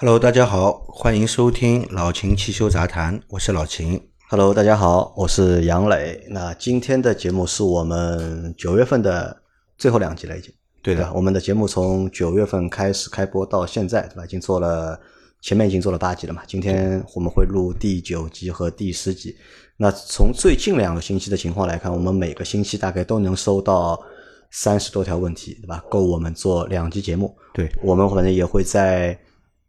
[0.00, 4.00] Hello，大家好，欢迎收听老秦汽修杂谈，我是老秦。
[4.30, 6.24] Hello，大家好，我是杨磊。
[6.30, 9.42] 那今天的节目是我们九月份的
[9.76, 10.54] 最后两集了，已经。
[10.84, 11.12] 对的？
[11.12, 14.24] 我们的节目从九月份开始开播到现在，对吧？
[14.24, 14.96] 已经做了
[15.42, 16.42] 前面已经做了八集了嘛。
[16.46, 19.34] 今天我们会录第九集和第十集。
[19.76, 24.00] 那从最近两个星期的情况来看，我们每个星期大概都能收到
[24.52, 25.82] 三十多条问题，对吧？
[25.90, 27.36] 够我们做两集节目。
[27.52, 29.18] 对我们反正也会在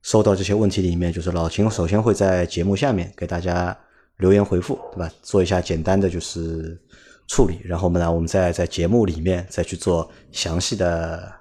[0.02, 3.77] 收到这些问题里面，就是老秦首先会在节目下面给大家
[4.17, 5.12] 留言回复，对吧？
[5.21, 6.80] 做一下简单的就是
[7.27, 11.31] 处理，然后我们呢，我们再在节目里面再去做详细的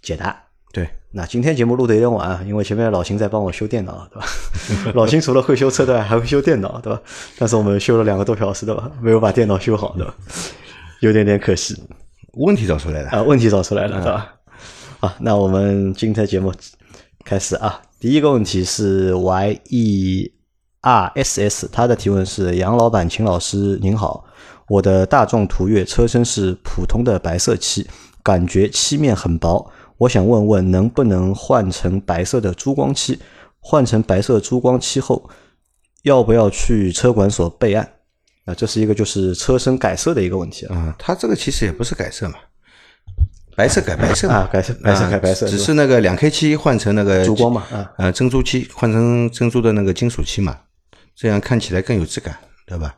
[0.00, 0.38] 解答。
[0.72, 4.92] 对，那今天节目录的有点晚啊，因为前面老秦在帮我修电脑，对吧？
[4.96, 6.98] 老秦除了会修车的，还会修电脑，对吧？
[7.38, 8.90] 但是我们修了两个多小时，对吧？
[9.00, 10.14] 没有把电脑修好，对吧？
[11.00, 11.82] 有点点可惜
[12.34, 13.10] 问题找出来了。
[13.10, 14.34] 啊，问题找出来了，对吧？
[15.00, 16.50] 啊，那我们今天节目
[17.24, 17.82] 开始啊。
[17.98, 20.32] 第一个问题是 Y E
[20.80, 24.24] R S S，他的提问是：杨老板、秦老师您好，
[24.68, 27.86] 我的大众途岳车身是普通的白色漆，
[28.22, 33.18] 感觉漆面很薄，我想问问能不能换成白色的珠光漆？
[33.60, 35.30] 换成白色珠光漆后，
[36.02, 37.88] 要不要去车管所备案？
[38.44, 40.76] 啊，这是一个就是车身改色的一个问题啊。
[40.76, 42.34] 啊、它这个其实也不是改色嘛，
[43.56, 50.56] 白色改白色嘛，啊改色白色改白色啊只是那个两 K 漆换成那个珠光嘛啊呃，珍珠漆换成珍珠的那个金属漆嘛，
[51.14, 52.34] 这样看起来更有质感，
[52.66, 52.94] 对吧？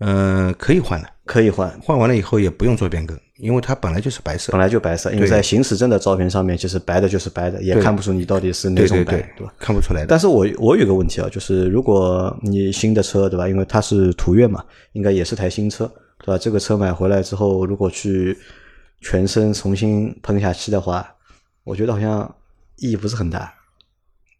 [0.00, 4.60] 嗯、可以换的，可以换，换完了以后也不用做变更，因为它本来就是白色本。
[4.60, 9.52] 来就白色，因为在行驶证的照片上面，其实白的就是白的，也看不出你到底是哪种白，对吧？
[9.58, 10.06] 看不出来的。
[10.06, 15.90] 但是我我有个问题啊，就是如果你新的车对吧，因为它是途岳嘛，应该也是台新车
[16.24, 16.38] 对吧？
[16.38, 18.38] 这个车买回来之后，如果去
[19.00, 21.14] 全身重新喷下漆的话，
[21.64, 22.34] 我觉得好像
[22.76, 23.52] 意义不是很大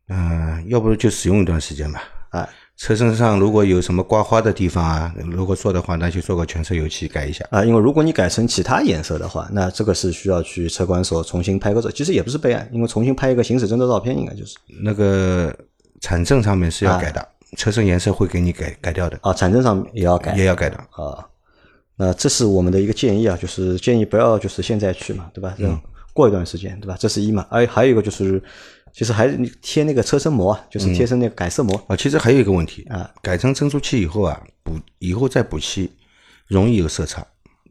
[0.08, 2.02] 嗯、要不就使用一段时间吧。
[2.30, 2.48] 啊
[2.78, 7.44] 车身上如果有什么刮花的地方啊，如果做的话，那就做个全车油漆改一下。
[7.50, 15.52] 啊，因为如果你改成其他颜色的话，那这个是需要去车管所重新拍个照，其实也不是备案，因为重新拍一个行驶证的照片，应该就是那个
[16.00, 20.76] 产证上面是要改的，车身颜色会给你改改掉的，啊，产证上也要改，也要改的。
[20.91, 21.26] 啊，
[21.98, 25.54] 那这是我们的一个建议啊，就是建议不要就是现在去嘛，对吧？
[25.59, 25.78] 嗯，
[26.14, 26.97] 过一段时间，对吧？
[26.98, 28.41] 这是一嘛，还还有一个就是，
[28.92, 35.91] 其实还你贴那个车身膜啊，就是贴身那个改色膜、啊，其实还有一个问题啊，改成珍珠漆以后啊，补以后再补漆
[36.47, 37.26] 容易有色差，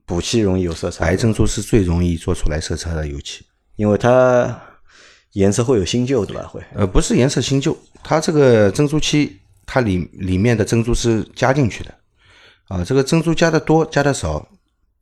[0.05, 3.45] 补漆容易有色差，白珍珠是最容易做出来色差的油漆。
[3.77, 4.59] 因为它
[5.33, 6.43] 颜色会有新旧，对吧？
[6.47, 11.93] 会呃，不是颜色新旧，它这个珍珠漆它里里面的珍珠是加进去的，
[12.67, 14.47] 啊，这个珍珠加的多加的少，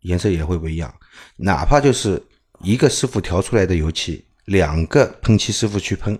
[0.02, 0.94] 颜色也会不一样。
[1.38, 2.22] 哪怕就是
[2.62, 6.18] 一个师傅调出来的油漆，两个喷漆师傅去喷，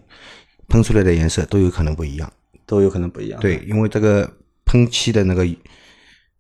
[0.68, 2.32] 喷出来的颜色都有可能不一样。
[2.66, 3.40] 都有可能不一样。
[3.40, 4.28] 对，因为这个
[4.66, 5.48] 喷漆的那个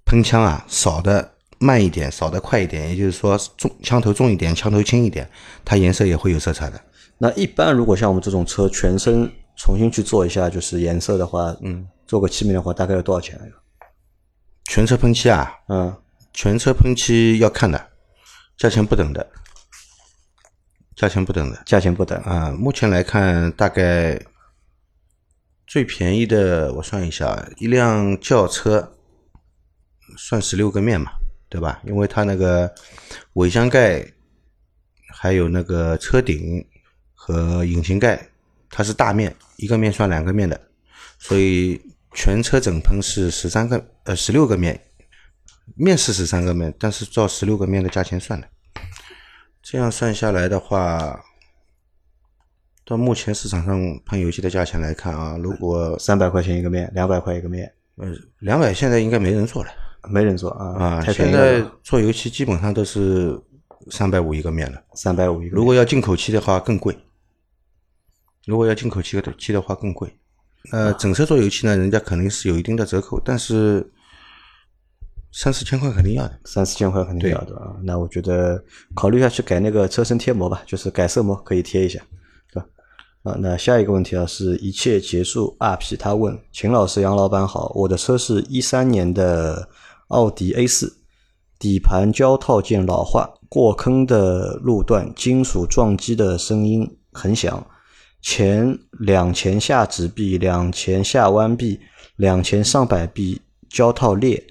[0.06, 5.30] 喷枪啊，扫的慢一点，扫的快一点，也就是说重枪头重一点，枪头轻一点，
[5.64, 6.82] 它颜色也会有色差的。
[7.20, 13.46] 那一般如果像我们这种车全身重新去做一下就是颜色的话，嗯，做个漆面的话，大概要多少钱啊？
[14.75, 15.96] 全车喷漆啊，嗯，
[16.34, 17.91] 全车喷漆要看的，
[18.58, 19.31] 价钱不等的，
[20.97, 22.52] 价钱不等的价钱不等啊。
[22.52, 24.22] 目前来看，大概
[25.66, 28.97] 最便宜的，我算一下，一辆轿车
[30.18, 31.09] 算十六个面嘛，
[31.47, 31.81] 对吧？
[31.85, 32.75] 因为它那个
[33.35, 34.06] 尾箱盖，
[35.08, 36.68] 还有那个车顶
[37.14, 38.30] 和引擎盖，
[38.69, 40.59] 它是大面，一个面算两个面的，
[41.18, 41.81] 所以
[42.16, 44.80] 全车整喷是十三个呃十六个面，
[45.76, 48.48] 面是十三个面，但是照十六个面的价钱算的。
[49.62, 51.22] 这样算下来的话，
[52.86, 58.08] 到目前市场上喷油漆的价钱来看啊，如果三百块钱一个面，两百块一个面，呃
[58.40, 59.70] 两百现在应该没人做了
[60.09, 63.38] 没人做啊啊，现在，做油漆基本上都是
[63.92, 64.82] 三百五一个面了。
[64.94, 65.56] 三百五一个面。
[65.56, 66.97] 如果要进口漆的话更贵，
[68.46, 70.17] 如果要进口漆的漆的话更贵。
[70.72, 73.91] 呃，整车做油漆呢，人家肯定是有一定的折扣，但是
[75.32, 76.40] 三四千块肯定要的。
[76.46, 77.76] 三四千块肯定要的啊。
[77.84, 78.64] 那我觉得
[78.94, 82.00] 考虑一下去改那个车身贴膜吧，就是改色膜可以贴一下，
[82.53, 82.67] 对吧？
[83.23, 89.67] 啊，那下一个问题啊，是一切结束 RP 他问秦老师、杨老板好，我的车是一三年的
[90.08, 90.97] 奥迪 A 四，
[91.59, 97.66] 底盘胶套件老化，过坑的路段金属撞击的声音很响，
[98.26, 101.80] 前两前下直臂、两前下弯臂、
[102.16, 103.40] 两前上摆臂
[103.70, 104.44] 胶套裂。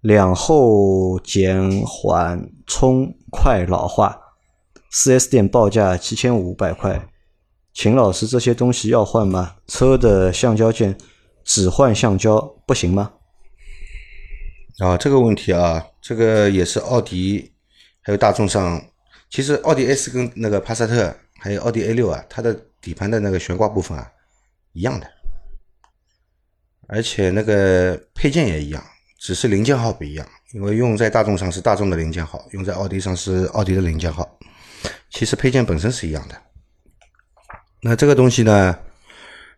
[0.00, 4.18] 两后减缓冲快老化
[4.92, 7.08] ，4S 店报价七千五百块，
[7.72, 9.54] 秦老师，这些东西要换吗？
[9.68, 10.98] 车的橡胶件
[11.44, 13.12] 只换橡胶不行吗？
[14.80, 17.52] 啊，这个问题啊，这个也是奥迪
[18.00, 18.82] 还有大众上，
[19.30, 24.10] 其实奥迪 S 跟那个帕萨特还有奥迪 A 六啊，它的底盘的那个悬挂部分啊
[24.72, 25.06] 一样的，
[26.88, 28.84] 而且那个配件也一样，
[29.18, 34.38] 只是零件号不一样，因为用在大众上是大众的零件号，用在奥迪上是奥迪的零件号，
[35.10, 36.34] 其实配件本身是一样的。
[37.80, 38.78] 那这个东西呢？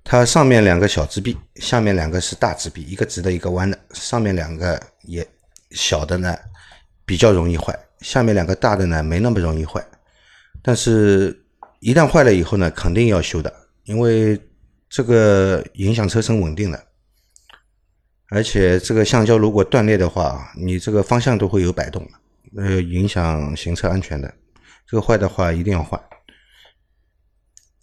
[0.03, 3.79] 它上面两个小支臂，下面两个是大支臂，一个直的，一个弯的。
[3.93, 5.25] 上面两个也
[5.73, 6.35] 小的呢，
[7.05, 9.85] 比较容易坏；下面两个大的呢，没那么容易坏。
[10.63, 11.40] 但是，
[11.81, 13.53] 一旦坏了以后呢，肯定要修的，
[13.85, 14.41] 因为
[14.89, 16.87] 这个影响车身稳定的。
[18.29, 22.09] 而且，这个橡胶如果断裂的话，你这个方向都会有摆动，
[22.57, 24.33] 呃，影响行车安全的。
[24.87, 26.01] 这个坏的话，一定要换。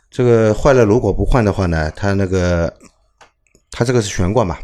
[0.09, 1.91] 这个坏了，如果不换的话呢？
[1.91, 2.73] 它那个，
[3.71, 4.57] 它这个是悬挂嘛，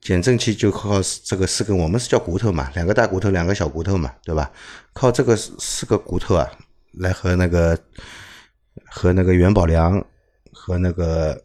[0.00, 4.50] 减震器就靠这个四根，我们是叫骨头嘛，两个大骨头，两个小骨头嘛，对吧？
[4.92, 6.50] 靠这个四个骨头啊，
[6.94, 7.78] 来和那个
[8.92, 10.04] 和那个元宝梁
[10.52, 11.42] 和那个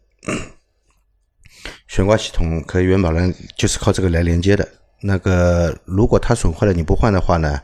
[1.88, 4.68] 悬挂系统，和元宝梁就是靠这个来连接的。
[5.00, 7.60] 那个如果它损坏了，你不换的话呢，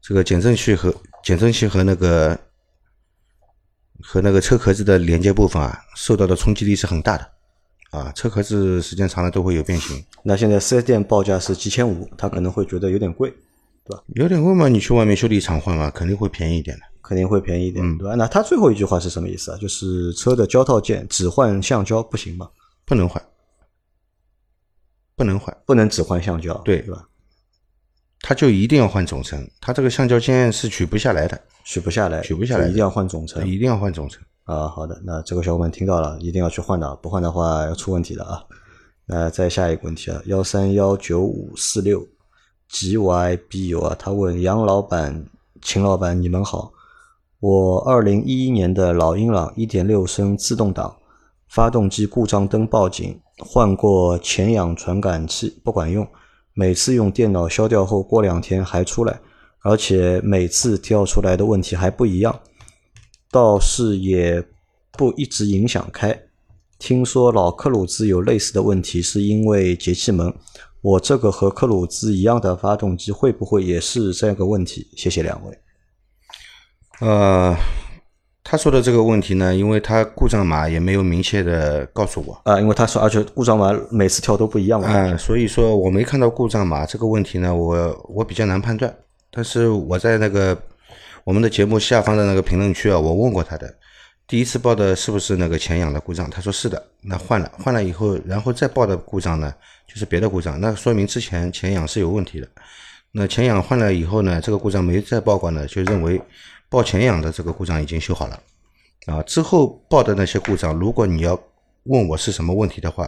[0.00, 2.38] 这个减震器和减震器和那个。
[4.04, 7.30] 和那个车壳子的连接部分啊，受到的冲击力是很大的，
[7.92, 10.04] 啊，车壳子时间长了都会有变形。
[10.24, 13.32] 那现在四 S 店报价是几千五，他可能会觉得有点贵，
[13.84, 14.02] 对吧？
[14.14, 18.14] 有点贵嘛，你去外面修理厂换嘛，肯定会便宜一点的，肯定会便宜一点，对吧？
[18.14, 19.58] 那他最后一句话是什么意思啊？
[19.58, 22.48] 就是车的胶套件只换橡胶不行吗？
[22.84, 23.22] 不能换，
[25.16, 27.08] 不能换，不能只换橡胶，对，对吧？
[28.20, 31.40] 他就一定要换总成，他这个橡胶件是取不下来的。
[31.64, 34.68] 取不下来，取不下来，一定要换总成，一定要换总成啊！
[34.68, 38.42] 好的，那这个小伙伴听到了，一定要去换的，不换的话要出问题的啊！
[39.06, 42.04] 那再下一个问题啊，幺三幺九五四六
[42.72, 45.26] G Y B U 啊，他问杨老板、
[45.60, 46.72] 秦老板，你们好，
[47.38, 50.96] 我二零一一年的老英朗一点六升自动挡，
[51.48, 56.08] 发动机故障灯报警，换过前氧传感器不管用，
[56.54, 59.20] 每次用电脑消掉后，过两天还出来。
[59.60, 62.40] 而且每次跳出来的问题还不一样，
[63.30, 64.42] 倒是也
[64.92, 66.18] 不一直影响开。
[66.78, 70.34] 听说老克鲁兹有类似的问题，是因为节气门。
[70.82, 74.88] 我这个和克鲁兹一样的发动机，会不会也是这样个问题？
[74.96, 75.58] 谢谢两位。
[77.00, 77.54] 呃，
[78.42, 88.92] 他说的这个问题呢，因为他故障码也没有明确的告诉我啊，因为他说，而且故障码每次跳都不一样嘛，啊，所以说我没看到故障码这个问题呢，我我比较难判断。
[89.30, 90.56] 但是我在那个
[91.24, 93.72] 我们的节目下方的那个评论区啊，我问过他的，
[94.32, 96.30] 第一次报的是不是那个前氧的故障？
[96.30, 99.54] 他说是的，那换了，换了以后，然后再报的故障呢，
[99.86, 102.48] 就是别的故障，那说明之前前氧是有问题的。
[103.10, 106.18] 那前氧换了以后呢，这个故障没再报过呢，就认为
[106.70, 108.40] 报前氧的这个故障已经修好了。
[109.04, 111.38] 啊，之后报的那些故障，如果你要
[111.82, 113.06] 问我是什么问题的话，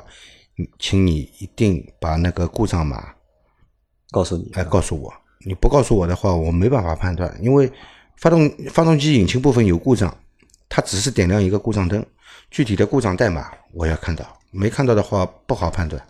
[0.78, 3.14] 请你一定把那个故障码
[4.10, 5.10] 告诉你，哎，告诉我。
[5.46, 7.72] 你不告诉我的话，我没办法判断，因为
[8.18, 10.14] 发动发动机引擎部分有故障，
[10.74, 12.04] 它只是点亮一个故障灯，
[12.50, 16.04] 具体的故障代码我要看到，没看到的话不好判断。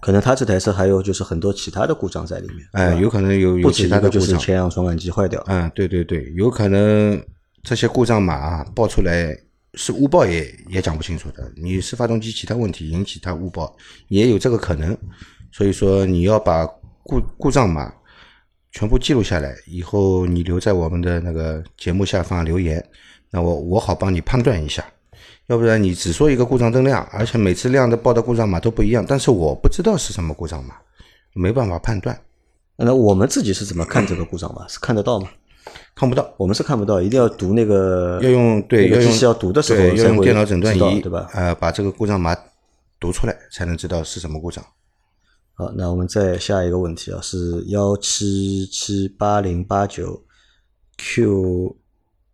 [0.00, 5.40] 可能他这台车还有就是很多其他的故障在里面，哎，有可能有有其他的故障，就是前氧传感器坏掉。
[5.46, 7.24] 嗯，对对对，有可能
[7.62, 9.38] 这些故障码报出来
[9.74, 13.72] 是误报也也讲不清楚的，你是发动机其他问题引起它误报，
[14.08, 14.98] 也有这个可能，
[15.52, 16.66] 所以说你要把
[17.04, 17.92] 故故障码。
[18.70, 22.84] 全部记录下来以后，你留在我们的那个节目下方留言，
[23.30, 24.84] 那我我好帮你判断一下。
[25.46, 30.74] 要不然你只说一个故障灯亮，而且每次亮的报的故障码都不一样，但是我不知道是什么故障码，
[31.34, 32.18] 没办法判断。
[32.76, 34.68] 那我们自己是怎么看这个故障码？
[34.68, 35.28] 是看得到吗？
[35.94, 41.28] 看不到，我们是看不到，一定要读那个要用对要用要读的时候要用电脑诊断仪对吧？
[41.34, 42.36] 呃，把这个故障码
[43.00, 44.64] 读出来才能知道是什么故障。
[45.54, 50.22] 好，那我们再下一个问题啊，是幺七七八零八九
[50.98, 51.76] Q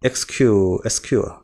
[0.04, 1.40] X Q S Q 啊。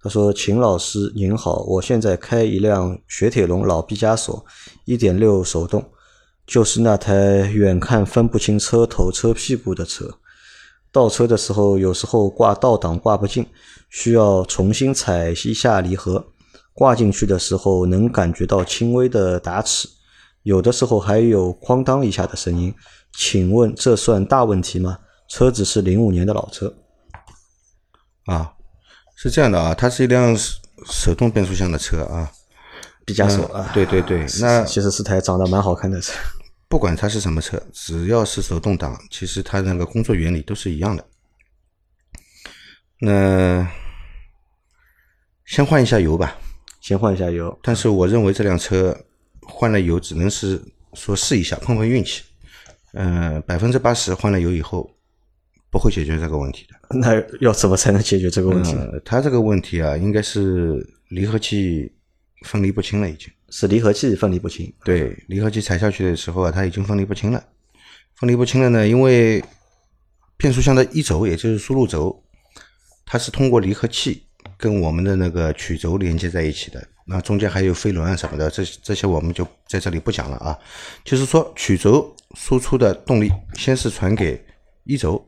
[0.00, 4.44] 他说：“秦老师您好，我现在开一辆雪铁龙老毕加索，
[4.84, 5.82] 一点六手动，
[6.46, 10.18] 就是那台远看分不清车头车屁股的车。
[10.92, 13.46] 倒车的时候，有时候挂倒档挂不进，
[13.90, 16.24] 需要重新踩一下离合。
[16.72, 19.88] 挂进去的时候，能感觉到轻微的打齿。”
[20.44, 22.74] 有的时候还有哐当一下的声音，
[23.16, 24.98] 请问这算大问题吗？
[25.26, 26.70] 车子是零五年的老车，
[28.26, 28.52] 啊，
[29.16, 30.36] 是这样的啊，它是一辆
[30.86, 32.30] 手动变速箱的车啊，
[33.04, 36.12] 毕加索啊，对对对，那其实是台长得蛮好看的车。
[36.68, 41.06] 不管它是什么车，只要是手动挡，其实它那个工作原理都是一样的。
[43.00, 43.68] 那
[45.44, 46.36] 先换一下油吧，
[46.80, 47.56] 先换一下油。
[47.62, 48.96] 但是我认为这辆车
[49.42, 50.60] 换了油，只能是
[50.94, 52.22] 说试一下，碰碰运气。
[52.94, 54.90] 嗯，百分之八十换了油以后，
[55.74, 56.74] 不会解决这个问题的。
[56.96, 58.86] 那要怎么才能解决这个问题呢？
[59.04, 61.90] 它这个问题啊，应该是离合器
[62.46, 64.72] 分离不清了，已经是离合器分离不清。
[64.84, 67.42] 对，离合器踩下去的时候啊，它已经分离不清了。
[68.14, 69.42] 分离不清了呢，因为
[70.36, 72.22] 变速箱的一轴，也就是输入轴，
[73.04, 74.22] 它是通过离合器
[74.56, 76.86] 跟我们的那个曲轴连接在一起的。
[77.06, 80.56] 那中间还有飞轮啊什么的，这这些我们就在这里不讲了啊。
[81.04, 84.42] 就是说，曲轴输出的动力先是传给
[84.84, 85.22] 一轴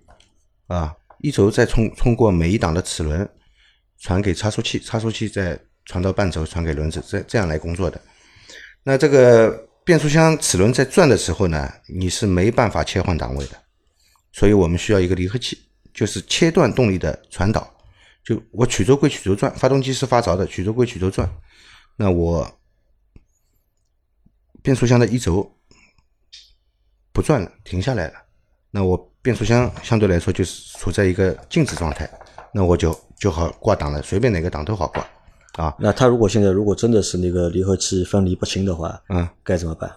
[0.67, 0.95] 啊。
[1.21, 3.29] 一轴再通通过每一档的齿轮
[3.99, 7.99] 传给差速器，差速器再传到半轴传给轮子，这这样来工作的。
[8.83, 9.51] 那这个
[9.83, 13.61] 变速箱齿轮在转的时候呢，你是没办法切换档位的，
[14.33, 15.59] 所以我们需要一个离合器，
[15.95, 17.75] 就是切断动力的传导。
[18.23, 21.29] 就我曲轴归曲轴转，发动机是发着的，曲轴归曲轴转。
[21.97, 22.61] 那我
[24.63, 25.59] 变速箱的一轴
[27.13, 28.26] 不转了，停下来了，
[28.71, 29.13] 那我。
[29.27, 32.09] 变速箱相对来说就是处在一个静止状态，
[32.55, 35.05] 那我就就好挂档了，随便哪个档都好挂
[35.57, 35.75] 啊。
[35.81, 39.91] 那他如果现在如果真的是那个离合器分离不清的话，嗯，该怎么办？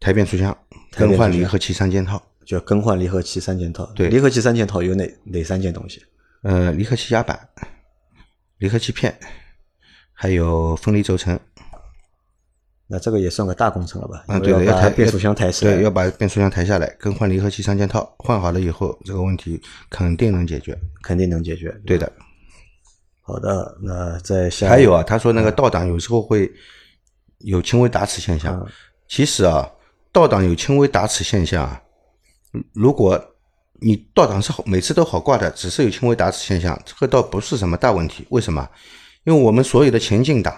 [0.00, 0.54] 抬变速箱，
[0.90, 3.86] 更换离合器三件套，就更换离合器三件套。
[3.96, 6.04] 对，离合器三件套有哪哪三件东西？
[6.42, 7.48] 呃，离合器压板、
[8.58, 9.18] 离合器片，
[10.12, 11.40] 还有分离轴承。
[12.92, 14.24] 那这个也算个大工程了吧？
[14.26, 21.70] 嗯，对的，要抬变速箱抬下来，对，要把变速箱抬下来，更换离合器三件套，换好了以后，这个问题肯定能解决，肯定能解决。
[21.86, 22.10] 对的。
[23.20, 26.50] 好的，那再下还有啊，他说那个倒档有时候会
[27.38, 28.66] 有轻微打齿现象。
[29.06, 29.70] 其实啊，
[30.10, 31.80] 倒档有轻微打齿现象啊，
[32.72, 33.24] 如果
[33.80, 38.26] 你倒档是好，每次都好挂的，只是有轻微打齿现象，这个倒不是什么大问题。
[38.30, 38.68] 为什么？
[39.22, 40.52] 因为我们所有的前进档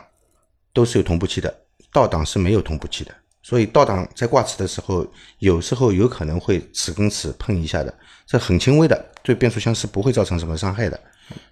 [0.73, 1.55] 都是有同步器的。
[1.93, 5.07] 倒档是没有同步器的，所以倒档在挂齿的时候，
[5.41, 7.93] 有时候有可能会齿跟齿碰一下的，
[8.27, 10.99] 这很轻微的，对变速箱是不会造成什么伤害的，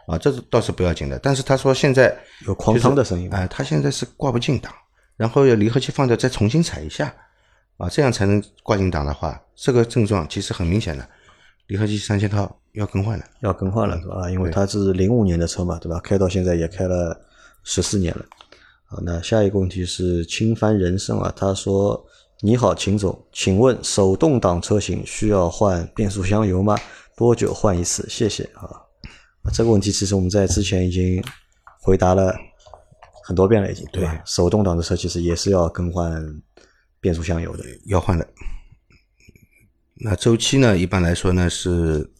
[0.07, 1.19] 啊，这倒是不要紧的。
[1.19, 2.17] 但是他说现在
[2.47, 4.73] 有哐当的声音，哎，他现在是挂不进档，
[5.17, 7.15] 然后要离合器放掉再重新踩一下，
[7.77, 11.07] 啊，这样才能挂进档的话，这个症状其实很明显的，
[11.67, 14.31] 离合器三件套要更换了，要更换了是吧？
[14.31, 16.01] 因为它是零五年的车嘛，对吧？
[16.01, 17.21] 开到现在也开了
[17.63, 18.25] 十四年了。
[18.93, 22.05] 好，那下一个问题是轻帆人生啊，他说
[22.43, 26.77] ：“你好，秦总，请问手动挡车型需要换变速箱油吗？
[27.17, 28.05] 多久换一次？
[28.09, 28.69] 谢谢啊。”
[29.55, 31.23] 这个问题其实我们在之前已经
[31.81, 32.37] 回答了
[33.23, 34.21] 很多遍了，已经对吧？
[34.27, 36.21] 手动挡的车其实也是要更换
[37.01, 38.27] 变速箱油的，要换的。
[39.95, 40.77] 那周期呢？
[40.77, 42.11] 一般来说呢是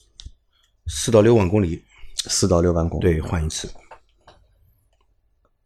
[0.87, 1.83] 四到六万公里，
[2.29, 3.69] 四到六万公里对换一次。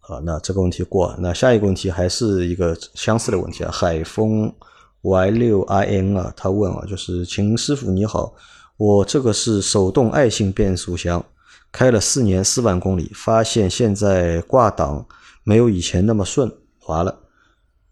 [0.08, 1.14] 啊，那这个问题过。
[1.18, 3.70] 那下一个问题还是一个相似的问题啊。
[3.72, 4.52] 海风
[5.02, 8.34] Y 六 I N 啊，他问啊，就是秦师傅你好，
[8.76, 11.24] 我这个是手动爱信变速箱，
[11.72, 15.06] 开了四年四万公里，发现现在挂档
[15.42, 17.20] 没有以前那么顺滑了，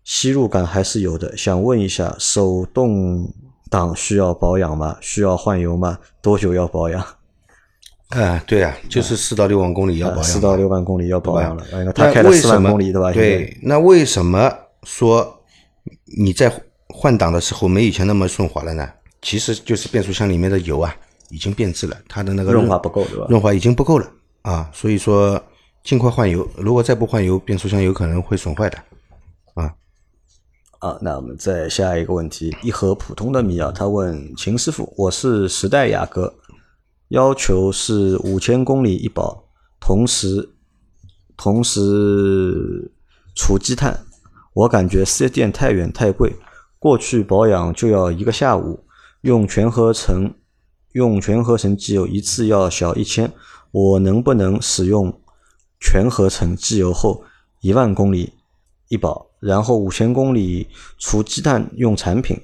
[0.04, 1.36] 吸入感还是有的。
[1.36, 3.32] 想问一下，手动
[3.70, 4.96] 挡需要保养吗？
[5.00, 5.98] 需要换油吗？
[6.20, 7.04] 多久要保养？
[8.12, 11.64] 啊，对啊，就是四到六万公里要保养，四到六万公里要保养了。
[11.94, 13.10] 他开了四万公里，对吧？
[13.10, 14.52] 对，那为什么
[14.82, 15.42] 说
[16.18, 16.52] 你在
[16.88, 18.86] 换挡的时候没以前那么顺滑了呢？
[19.22, 20.94] 其实就是变速箱里面的油啊
[21.30, 23.24] 已经变质了，它的那个润滑不够，对吧？
[23.30, 24.06] 润滑已经不够了
[24.42, 25.42] 啊，所以说
[25.82, 26.46] 尽快换油。
[26.58, 28.76] 如果再不换油，变速箱有可能会损坏的
[29.54, 29.72] 啊。
[30.80, 36.34] 啊，那我们再下一个问题，一盒普通的米啊，他问秦师傅，我是时代雅阁。
[37.12, 39.44] 要求是五千公里一保，
[39.78, 40.54] 同时
[41.36, 42.90] 同时
[43.34, 44.06] 除积碳。
[44.54, 46.34] 我感觉四 S 店太远太贵，
[46.78, 48.86] 过去保养就要一个下午，
[49.20, 50.32] 用全合成
[50.92, 53.30] 用全合成机油一次要小一千。
[53.72, 55.20] 我能不能使用
[55.78, 57.24] 全合成机油后
[57.60, 58.32] 一万公里
[58.88, 60.66] 一保，然后五千公里
[60.98, 62.40] 除积碳用产品？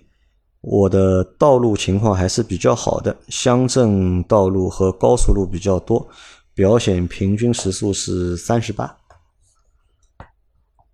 [0.71, 6.07] 我的道路情况还是比较好的，乡镇道路和高速路比较多，
[6.53, 8.95] 表显平均时速是三十八。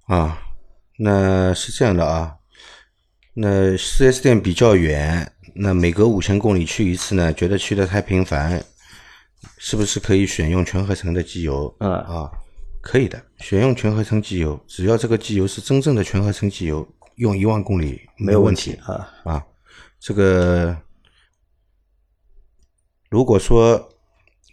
[0.07, 0.39] 啊，
[0.97, 2.37] 那是这样的啊，
[3.35, 8.65] 那四 S 店比较远，那每隔五千公里去一次呢，觉得去的太频繁，
[9.59, 11.75] 是不是可以选用全合成的机油？
[11.81, 12.31] 嗯啊，
[12.81, 19.11] 可以的，选用全合成机油，只要这个机油是真正的全合成机油，用一万公里没有问问题啊。
[19.25, 19.45] 啊。
[20.07, 20.77] 这个
[23.09, 23.89] 如果说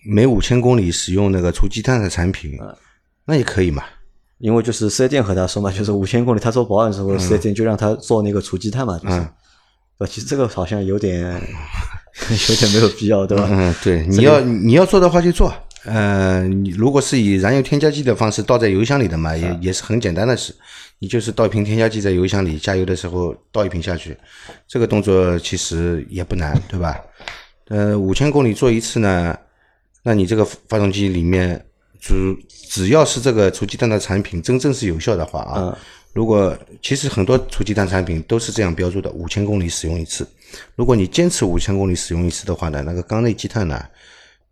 [0.06, 2.58] 每五千公里使用那个除积碳的产品，
[3.26, 3.84] 那也可以嘛。
[4.38, 9.28] 因为就是四 S 店和他说嘛，就是五千公里他做保养的时候，四 S 店就让他做那个除积碳嘛，就是。
[9.98, 11.20] 呃，其实这个好像有点
[12.50, 13.46] 有点没有必要，对吧？
[13.52, 15.54] 嗯，对，你要你要做的话就做。
[15.84, 20.56] 呃，你如果是以燃油添加剂的方式倒在油箱里的嘛，也也是很简单的事。
[21.02, 24.16] 你就是倒一瓶添加剂在油箱里，加油的时候倒一瓶下去，
[24.68, 27.02] 这个动作其实也不难，对吧？
[27.70, 29.36] 呃，五千公里做一次呢，
[30.04, 31.66] 那你这个发动机里面
[32.00, 32.14] 主
[32.48, 35.76] 只要是这个除积碳的产品真正是有效的话啊，
[36.14, 40.28] 如果其实很多除积碳产品都是这样标注的，五千公里使用一次。
[40.76, 43.84] 如果你坚持五千公里使用一次的话呢，那个缸内积碳呢，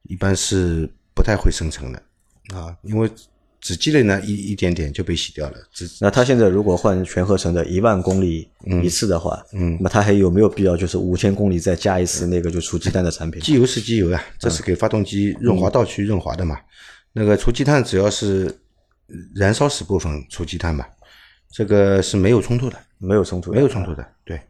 [0.03, 2.01] 一般是不太会生成的
[2.55, 3.07] 啊，因为
[3.69, 5.57] 只积累呢一一点点就被洗掉了。
[5.71, 8.49] 只那他现在如果换全合成的一万公里
[8.81, 13.39] 一次的话，嗯，那他还有没有必要就是五千公里再加一次那个就除积碳的产品？
[13.43, 16.59] 机油是机油啊，这是给发动机润滑道去润滑的嘛。
[17.13, 18.59] 那个除积碳只要是
[19.35, 20.83] 燃烧室部分除积碳嘛，
[21.51, 24.41] 这个是没有冲突的，没有冲突，没有冲突的，对。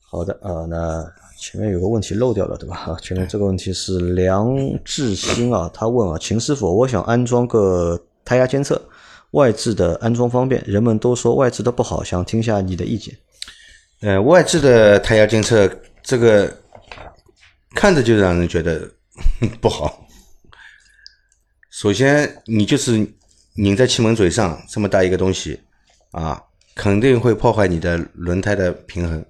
[0.00, 1.04] 好的啊，那
[1.38, 2.76] 前面有个问题漏掉了，对吧？
[2.76, 8.80] 啊，前面这个问题是梁志新啊，他问啊，秦师傅，我想安装个胎压监测，
[9.32, 13.14] 外置的安装方便，人们都说外置的不好，想听下你的意见。
[14.00, 15.70] 呃，外置的胎压监测
[16.02, 16.52] 这个
[17.74, 18.90] 看着就让人觉得
[19.60, 20.06] 不好。
[21.70, 23.06] 首先，你就是
[23.54, 25.60] 拧在气门嘴上这么大一个东西
[26.12, 26.42] 啊，
[26.74, 29.24] 肯定会破坏你的轮胎的平衡。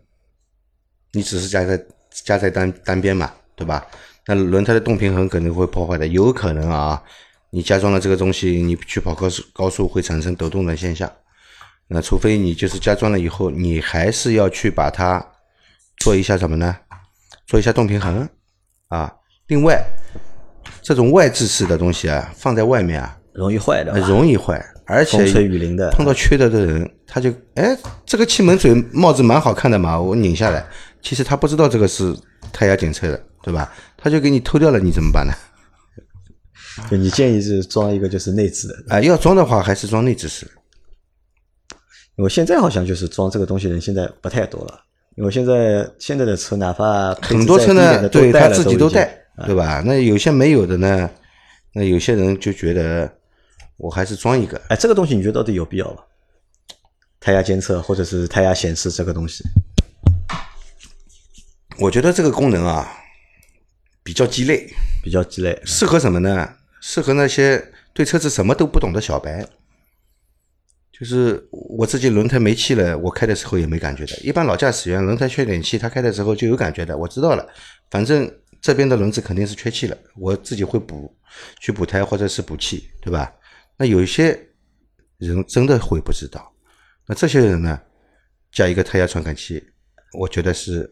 [1.12, 1.82] 你只是加在
[2.24, 3.86] 加在单单边嘛，对吧？
[4.26, 7.02] 那轮胎的动平衡可能会破坏的，有可能啊。
[7.50, 11.10] 你加装了这个东西，你去跑高速高速会产生抖动的现象。
[11.88, 15.24] 那除非你就是加装了以后，你还是要去把它
[15.98, 16.76] 做一下什么呢？
[17.46, 18.28] 做一下动平衡
[18.88, 19.14] 啊。
[19.46, 19.80] 另外，
[20.82, 27.74] 这种外置式的东西啊，放在外面啊，容易坏的，容易坏，而且风吹雨淋的，碰到缺德的人，他就哎，
[28.04, 30.66] 这个气门嘴帽子蛮好看的嘛，我拧下来。
[31.06, 32.12] 其实他不知道这个是
[32.52, 33.72] 胎压检测的，对吧？
[33.96, 35.32] 他就给你偷掉了，你怎么办呢？
[36.90, 40.50] 就你建议是装一个就是内置的啊，要装的话还是装内置式。
[42.16, 44.80] 因为现在好像就是装这个东西的人现在不太多了，
[45.14, 49.16] 因为现在现在的车哪怕很多车呢，对他自己都带，
[49.46, 49.80] 对吧？
[49.86, 51.08] 那有些没有的呢，
[51.72, 53.08] 那有些人就觉得
[53.76, 54.60] 我还是装一个。
[54.70, 56.00] 哎，这个东西你觉得到底有必要吗？
[57.20, 59.44] 胎压监测或者是胎压显示这个东西？
[61.78, 62.88] 我觉得这个功能啊，
[64.02, 64.66] 比较鸡肋，
[65.02, 66.56] 比较鸡肋，适合什么呢？
[66.80, 69.46] 适合那些对车子什么都不懂的小白。
[70.90, 74.16] 就是我自己轮胎没气了，我开的时候也没感觉的。
[74.22, 76.96] 一般老驾驶员轮胎缺点气，他开的时候就有感觉的。
[76.96, 77.46] 我知道了，
[77.90, 78.30] 反正
[78.62, 81.14] 这边的轮子肯定是缺气了，我自己会补，
[81.60, 83.30] 去补胎或者是补气，对吧？
[83.76, 84.48] 那有一些
[85.18, 86.50] 人真的会不知道，
[87.06, 87.78] 那这些人呢，
[88.50, 89.62] 加一个胎压传感器，
[90.18, 90.90] 我觉得是。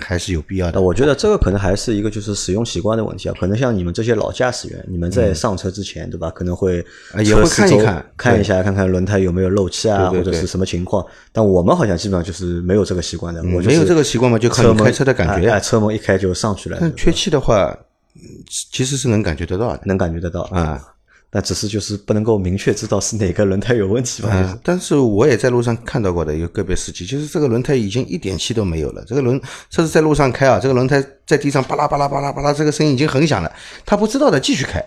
[0.00, 0.80] 还是有必要的。
[0.80, 3.34] 我觉得这个可能还是一个就是使用习惯的问题啊。
[3.40, 6.30] 可能像你们这些老驾驶员，你们在上车之前，对吧？
[6.30, 6.84] 可能会
[7.24, 11.04] 也会看一看，看一下，看看轮胎有没有漏气啊，或者是什么情况。
[11.32, 13.40] 但我们好像基本上就是没有这个习惯的。
[13.42, 15.48] 我没有这个习惯嘛，就靠你开车的感觉。
[15.48, 16.78] 哎，车门一开就上去了。
[16.80, 17.76] 但缺气的话，
[18.72, 20.80] 其实是能感觉得到的，能感觉得到啊。
[21.36, 24.30] 那只是就是不能够明确知道是哪个轮胎有问题吧？
[24.32, 29.04] 嗯，但是我也在路上看到过的，有个别司机，就是这个轮胎已经一点气都没有了。
[29.06, 33.52] 这个轮车子在路上开啊，这个轮胎在地上巴拉巴拉巴拉巴拉，这个声音已经很响了，
[33.84, 34.82] 他不知道的继续开。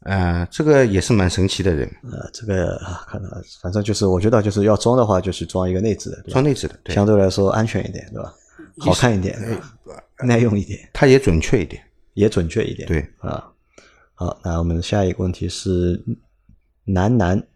[0.00, 1.90] 啊，这个也是蛮神奇的人。
[2.12, 3.30] 呃，这个可能
[3.62, 8.34] 反正就是我觉得就是要装的话，就是装一个内置的，装内置的，相对来说安全一点，对吧？
[8.80, 9.34] 好看一点，
[10.26, 12.86] 耐用一点，它也准确一点，也准确一点。
[12.86, 13.48] 对啊。
[14.14, 16.04] 好，那我们下一个问题是
[16.84, 17.46] 南南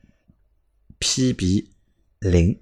[0.98, 1.66] PB
[2.18, 2.60] 零，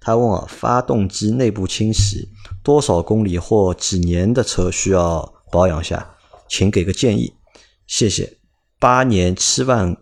[0.00, 2.30] 他问啊，发动机内部清洗
[2.62, 6.14] 多少公里或几年的车需要保养下？
[6.48, 7.34] 请给个建议，
[7.86, 8.38] 谢谢。
[8.78, 9.96] 八年七万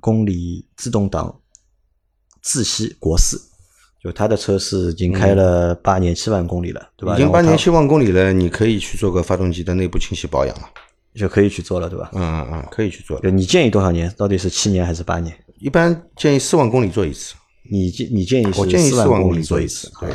[0.00, 1.40] 公里自动挡
[2.42, 3.40] 自吸国四，
[4.00, 7.14] 就他的车是已经开了八年七万公里了，对吧？
[7.14, 10.68] 已经八年七万公里了，你可以去做个发动机的内部清洗保养了。
[11.16, 12.10] 就可以去做了，对吧？
[12.12, 13.18] 嗯嗯嗯，可以去做。
[13.22, 14.12] 你建议多少年？
[14.16, 15.36] 到底是七年还是八年？
[15.58, 17.34] 一般建议四万公里做一次。
[17.70, 19.90] 你建你建议我建议四万公里做一次。
[20.00, 20.10] 对。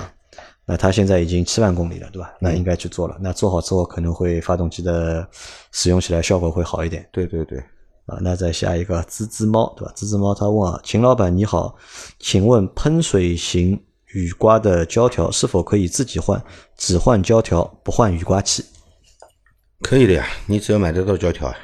[0.66, 2.32] 那他现在已经七万公里了，对吧？
[2.40, 3.18] 那应该去做了。
[3.20, 5.28] 那做好之后，可能会发动机的
[5.72, 7.06] 使用起来效果会好一点。
[7.12, 7.58] 对对对。
[8.06, 9.92] 啊，那再下一个滋滋猫，对吧？
[9.96, 11.76] 滋滋猫他问啊，秦老板你好，
[12.20, 13.80] 请问喷水型
[14.14, 16.42] 雨刮的胶条是否可以自己换，
[16.78, 18.64] 只换胶条不换雨刮器？
[19.82, 21.56] 可以的呀，你只要买得到胶条啊。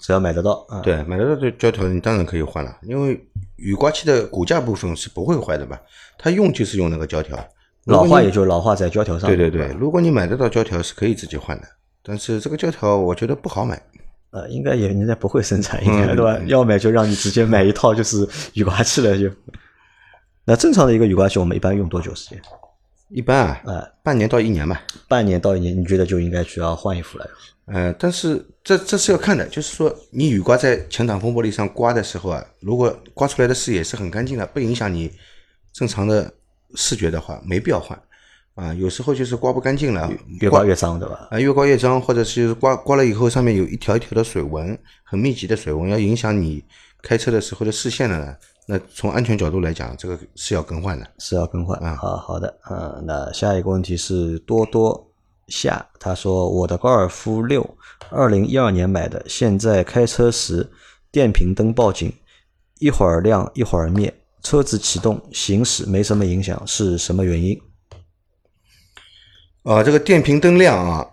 [0.00, 5.78] 只要买得到啊，对，买得到这胶条，你当然可以换了，因为雨刮器的骨架部分是不会坏的嘛，
[6.18, 7.38] 它用就是用那个胶条，
[7.84, 9.30] 老化也就老化在胶条上。
[9.30, 11.68] 对对对，如果你买得到胶条，是可以自己换的，
[12.02, 13.80] 但是这个胶条我觉得不好买。
[14.30, 16.36] 呃，应该也人家不会生产，应该对吧？
[16.46, 19.30] 要买就让你直接买一套就是雨刮器了就。
[20.44, 22.42] 那正常的一个雨刮器，我们一般用多久时间？
[23.10, 24.82] 一般啊，呃，半年到一年吧。
[25.06, 27.26] 半年到一年，你觉得就应该需要换一副了？
[27.66, 35.10] 呃，但是这这是要看的，就是说你雨刮在前挡风玻璃上刮的时候啊，如果刮出来的视野是很干净的，不影响你
[35.72, 36.32] 正常的
[36.74, 38.00] 视觉的话，没必要换。
[38.54, 41.28] 啊，有时候就是刮不干净了，越刮越脏，对吧？
[41.30, 46.64] 啊，越刮越脏，或者是刮刮了以后上面有一条一条的水纹，很密集的水纹，要影响你
[47.02, 48.34] 开车的时候的视线了呢。
[48.66, 51.96] 那从安全角度来讲，这个是要更换的，是要更换啊。
[51.96, 55.05] 好好的，嗯，那下一个问题是多多
[55.48, 57.76] 夏，他说我的高尔夫六
[58.10, 60.70] 二零一二年买的，现在开车时
[61.12, 62.12] 电瓶灯报警，
[62.78, 67.60] 一会儿亮一会儿灭，车子启动行驶没什么影响，是什么原因？
[69.62, 71.06] 啊，这个电瓶灯亮啊，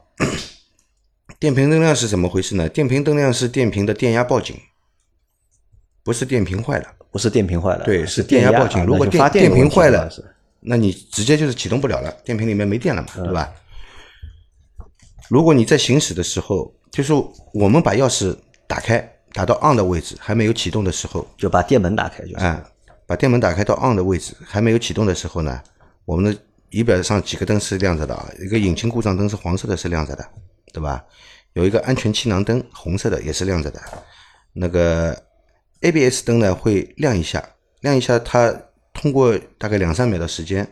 [1.39, 2.67] 电瓶灯亮是怎么回事呢？
[2.69, 4.55] 电瓶灯亮是电瓶的电压报警，
[6.03, 8.83] 不是电瓶坏了，不是电瓶坏了，对，是电压报警。
[8.85, 10.09] 如果电电瓶坏了，
[10.59, 13.51] 那你直接就是启动不了了，电瓶里面没电了嘛，对吧？
[15.33, 17.11] 如果你在行驶的时候，就是
[17.53, 18.99] 我们把钥匙打开，
[19.33, 22.63] 打到 on 的位置，还没有启动的时候，就把电门打开就哎，
[23.07, 25.59] 把电门打开到 on 的位置，还没有启动的时候呢，
[26.05, 26.39] 我们的。
[26.69, 30.27] 仪表上几个灯是亮着的啊，一个引擎故障灯是黄色的，是亮着的，
[30.73, 31.05] 对吧？
[31.53, 33.79] 有一个安全气囊灯，红色的也是亮着的。
[34.53, 35.15] 那个
[35.81, 37.47] ABS 灯呢会亮一下，
[37.81, 38.51] 亮一下，它
[38.91, 40.67] 通过大概两三秒的时间，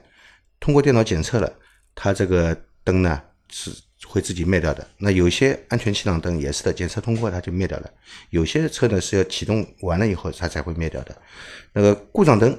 [0.59, 1.53] 通过电脑检测了，
[1.93, 3.71] 它这个灯呢是
[4.11, 4.85] 会自己灭掉的。
[4.97, 7.89] 那有些安全气囊灯也是的，检测通过它就灭掉了。
[8.29, 11.15] 有些车呢是要启动完了以后它才会灭掉的。
[11.73, 12.57] 那个故障灯。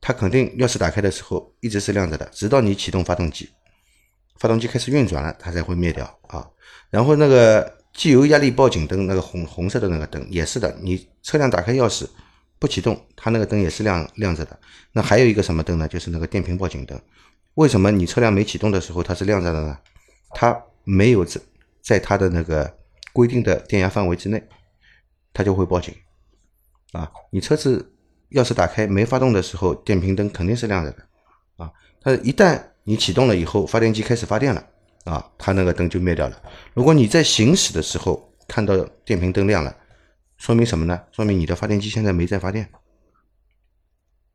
[0.00, 3.48] 它肯定钥匙打开的时候一直是亮着的，直到你启动发动机，
[4.38, 6.48] 发动机开始运转了，它才会灭掉啊。
[6.88, 12.06] 然后那个机油压力报警灯，那个红红色的那个灯也是的，你车辆打开钥匙
[12.60, 14.56] 不启动，它那个灯也是亮亮着的。
[14.92, 15.88] 那还有一个什么灯呢？
[15.88, 16.96] 就是那个电瓶报警灯。
[17.54, 19.76] 为什么你车辆没启动的时候它是亮着的呢？
[20.30, 20.56] 它
[20.88, 21.40] 没有在
[21.82, 22.78] 在他的那个
[23.12, 24.42] 规定的电压范围之内，
[25.32, 25.94] 它就会报警
[26.92, 27.10] 啊。
[27.30, 27.94] 你车子。
[28.32, 30.98] 钥匙打开没发动的时候，电瓶灯肯定是亮着的，
[31.56, 34.62] 啊，它一旦你启动了以后，发电机开始发电了，
[35.04, 36.42] 啊，它那个灯就灭掉了。
[36.74, 39.74] 如果你在行驶的时候看到电瓶灯亮了，
[40.36, 41.00] 说明什么呢？
[41.10, 42.68] 说明你的发电机现在没在发电。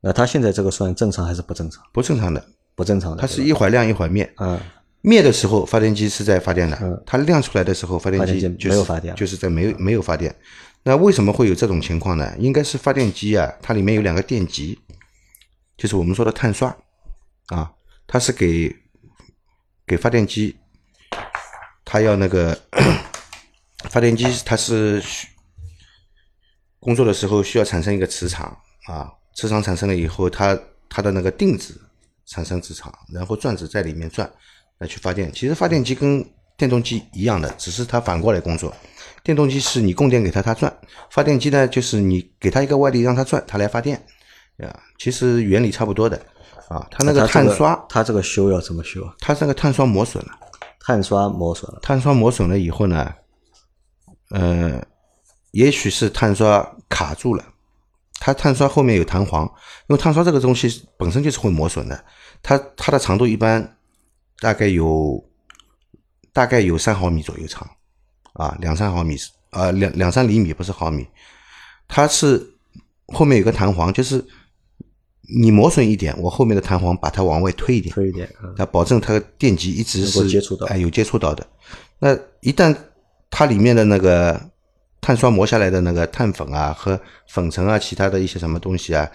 [0.01, 1.83] 那它现在这个算正常还是不正常？
[1.93, 3.21] 不正常的，不正常的。
[3.21, 4.59] 它是一会儿亮一会儿灭，嗯，
[5.05, 10.33] 灭的时候发电机是在发电的，嗯，它亮出来的时候发电机没有发电，就是在没有没有发电。
[10.83, 12.33] 那为什么会有这种情况呢？
[12.39, 14.79] 应该是发电机啊，它里面有两个电极，
[15.75, 16.73] 就是我们说的碳刷。
[17.47, 17.69] 啊，
[18.07, 18.73] 它是给
[19.85, 20.55] 给发电机，
[21.83, 22.57] 它要那个
[23.91, 25.03] 发电机它是
[26.79, 28.57] 工作的时候需要产生一个磁场。
[28.87, 30.57] 啊，磁场产生了以后，它
[30.89, 31.81] 它的那个定子
[32.25, 34.31] 产生磁场，然后转子在里面转
[34.83, 35.31] 来去发电。
[35.33, 36.23] 其实发电机跟
[36.57, 38.71] 电动机一样的，只是它反过来工作。
[39.23, 40.69] 电动机是你供电给它，它转；
[41.09, 43.97] 发电机呢，就是你给它一个外力让它转，它来发电。
[44.57, 46.17] 啊，其实原理差不多的。
[46.67, 49.01] 啊，它那个碳刷，它这个修要怎么修？
[49.19, 50.31] 它这个碳刷磨损了。
[50.85, 51.79] 碳刷磨损了。
[51.81, 53.13] 碳刷磨损了以后呢，
[54.31, 54.81] 呃，
[55.51, 57.43] 也许是碳刷卡住了。
[58.19, 59.43] 它碳刷后面有弹簧，
[59.87, 62.03] 因为碳刷这个东西本身就是会磨损的。
[62.41, 63.77] 它它的长度一般
[64.43, 65.23] 大概有
[66.33, 67.65] 大概有三毫米左右长。
[68.33, 71.07] 啊，两三毫米是啊，两两三厘米不是毫米，
[71.87, 72.43] 它是
[73.07, 74.25] 后面有个弹簧，就是
[75.39, 78.27] 你磨损一点，我后面的弹簧把它往外推一点，推一点，
[78.57, 81.47] 它保证它的电极一直是接触到，哎，有接触到的。
[81.99, 82.75] 那一旦
[83.29, 84.49] 它里面的那个
[84.99, 89.09] 碳刷磨下来的那个碳粉啊和粉尘啊，其他的一些什么东西啊，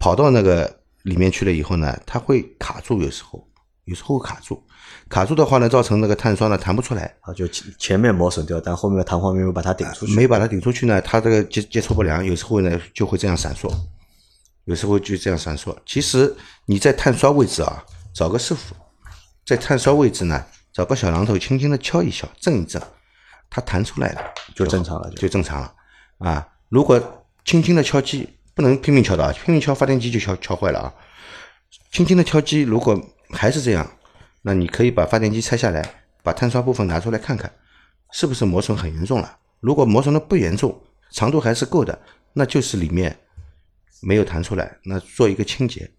[0.00, 3.48] 跑到那个里面去了以后呢，它会卡住，有时候
[3.88, 4.62] 有时候会卡住。
[5.08, 7.48] 卡住的话呢，造成那个碳刷呢弹不出来啊，就
[7.78, 13.72] 前面磨损掉，但后面的弹簧没有把它顶出去，没把它顶出去呢，它这个接接触不良，有时候呢就会这样闪烁，
[14.66, 15.74] 有时候就这样闪烁。
[15.86, 16.34] 其实
[16.66, 17.82] 你在碳刷位置啊，
[18.14, 18.74] 找个师傅，
[19.46, 22.80] 在碳刷位置呢，找个小榔头轻轻的敲一敲，震一震，
[23.48, 24.20] 它弹出来了
[24.54, 25.72] 就正常了，就正常了。
[26.18, 27.00] 啊，如果
[27.44, 30.92] 轻轻的敲击，不能拼命敲的啊，拼命敲发电机就敲敲坏了啊。
[31.92, 32.94] 轻轻的敲击，如果
[33.30, 33.90] 还是这样，
[34.42, 37.52] 那你可以把发电机拆下来，把碳刷部分拿出来看看，
[38.12, 39.38] 是不是磨损很严重了。
[39.60, 41.98] 如果磨损的不严重，长度还是够的，
[42.32, 43.18] 那就是里面
[44.00, 45.90] 没有弹出来，那做一个清洁，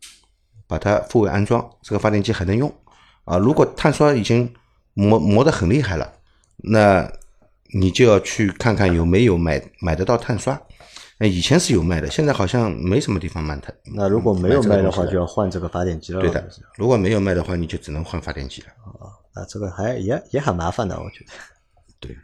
[0.68, 2.74] 把它复位安装，这个发电机还能用
[3.26, 3.38] 啊。
[3.38, 4.54] 如果碳刷已经
[4.94, 6.14] 磨磨得很厉害了，
[6.58, 7.12] 那
[7.74, 10.60] 你就要去看看有没有买买得到碳刷。
[11.20, 13.74] 那以前是有卖的，现在好像没什么地方卖它。
[13.94, 16.22] 那如果没有卖的话，就要换这个发电机了。
[16.22, 18.68] 对的，如果没有卖的话，你就只能换发电机了。
[19.00, 21.32] 啊，那这个还也也很麻烦的，我觉得。
[22.00, 22.16] 对。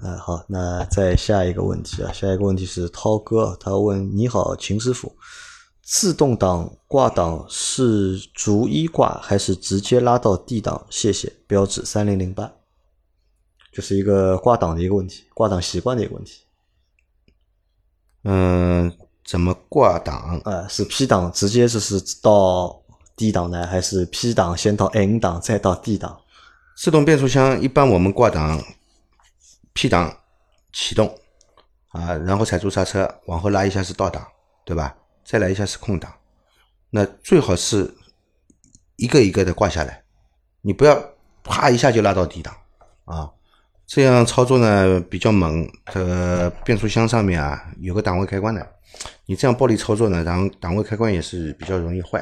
[0.00, 5.14] 啊，好，那再下一个问题啊，下一个问题是涛哥，他问你好，秦师傅，
[5.82, 10.86] 自动挡挂档是逐一挂还是直接拉到 D 档？
[10.88, 12.50] 谢谢，标志三零零八，
[13.70, 16.44] 就是一个挂档的一个问题，挂档习惯的一个问题。
[18.24, 18.92] 嗯，
[19.24, 20.40] 怎么挂档？
[20.44, 22.82] 呃，是 P 档直接就是到
[23.16, 26.20] D 档呢，还是 P 档先到 N 档再到 D 档？
[26.76, 28.62] 自动变速箱一般我们挂档。
[29.72, 30.12] P 档
[30.72, 31.16] 启动
[31.90, 34.26] 啊，然后踩住刹车，往后拉一下是倒档，
[34.64, 34.96] 对吧？
[35.24, 36.12] 再来一下是空档。
[36.90, 37.94] 那最好是
[38.96, 40.02] 一个一个的挂下来，
[40.62, 41.00] 你不要
[41.44, 42.52] 啪一下就拉到 D 档
[43.04, 43.30] 啊。
[43.88, 45.68] 这样操作呢比较猛。
[45.92, 48.64] 这个变速箱上面啊有个档位开关的，
[49.26, 52.20] 你这样暴力操作呢，然后档位开关也是比较容易坏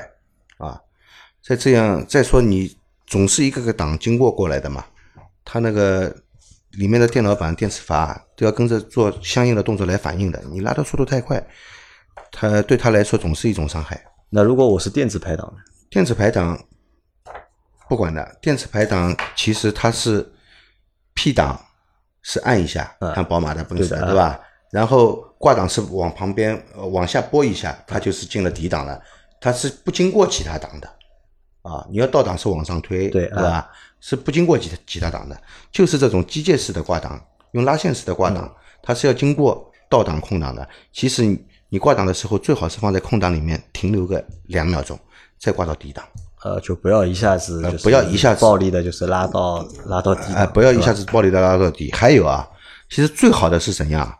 [0.56, 0.80] 啊。
[1.42, 2.74] 再这样再说，你
[3.06, 4.82] 总是一个个档经过过来的嘛，
[5.44, 6.16] 它那个。
[6.72, 10.38] 里面的电脑板、电磁阀都要跟着做相应的动作来反应的。
[10.50, 11.42] 你拉的速度太快，
[12.30, 13.98] 它对它来说总是一种伤害。
[14.28, 15.58] 那如果我是电子排档呢？
[15.88, 16.58] 电子排档
[17.88, 20.30] 不管的，电子排档其实它是
[21.16, 21.60] P 档
[22.22, 24.40] 是按一下，像宝马的、奔驰的，对吧？
[24.70, 26.60] 然后挂档是往旁边
[26.92, 29.02] 往下拨一下，它就是进了 D 档了，
[29.40, 30.88] 它是不经过其他档的。
[31.62, 33.68] 啊，你要倒档是往上推，对，对吧？
[33.98, 35.36] 是不经过其他其他档的，
[35.72, 37.20] 就是这种机械式的挂档，
[37.52, 40.68] 用拉线式的挂档，它是要经过倒档空档的。
[40.92, 44.96] 其实你你挂档的时候，最好是放在空档里面停留个两秒钟，
[45.40, 46.04] 再挂到 D 档。
[46.42, 50.32] 呃，就不要一下子，不要一下子暴力的，就是拉到拉到底。
[50.34, 51.90] 哎，不要一下子暴力的拉到底。
[51.92, 52.48] 还有啊，
[52.90, 54.12] 其实最好的是怎样？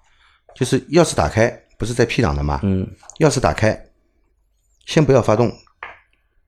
[0.55, 1.49] 就是钥匙打开，
[1.79, 2.61] 不是在 P 档的吗？
[2.63, 2.87] 嗯，
[3.21, 3.79] 钥匙打开，
[4.87, 5.53] 先不要发动。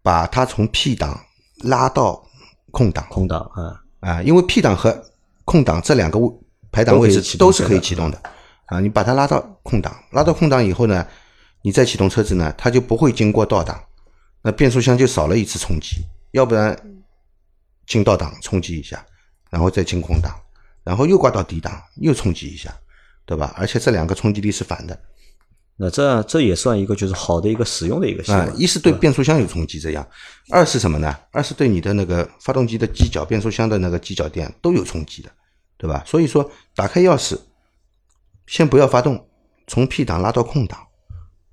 [0.01, 1.21] 把它从 P 档
[1.65, 2.25] 拉到
[2.71, 4.97] 空档，空档啊啊，因为 P 档和
[5.45, 6.19] 空档这两个
[6.73, 8.19] 排档位置都是可以启动的
[8.67, 8.81] 啊。
[8.81, 11.07] 你把它拉到空档，拉到空档以后呢，
[11.61, 13.79] 你再启动车子呢，它就不会经过倒档，
[14.43, 15.97] 那变速箱就少了一次冲击。
[16.33, 16.77] 要不然
[17.87, 19.05] 进倒档冲击一下，
[19.51, 20.35] 然后再进空档，
[20.85, 22.75] 然后又挂到低档又冲击一下，
[23.25, 23.55] 对吧？
[23.57, 24.99] 而且这两个冲击力是反的。
[25.81, 28.61] 那这这也算一个就是好的一个使用的一个习惯。
[28.61, 30.05] 一是对变速箱有冲击，这样；
[30.51, 31.17] 二是什么呢？
[31.31, 35.31] 二是对你的那个发动机的机脚、变速箱的那个机脚垫都有冲击的，
[35.77, 36.03] 对吧？
[36.05, 37.39] 所以说，打开钥匙，
[38.49, 39.29] 先不要发动，
[39.69, 40.85] 从 P 档拉到空档，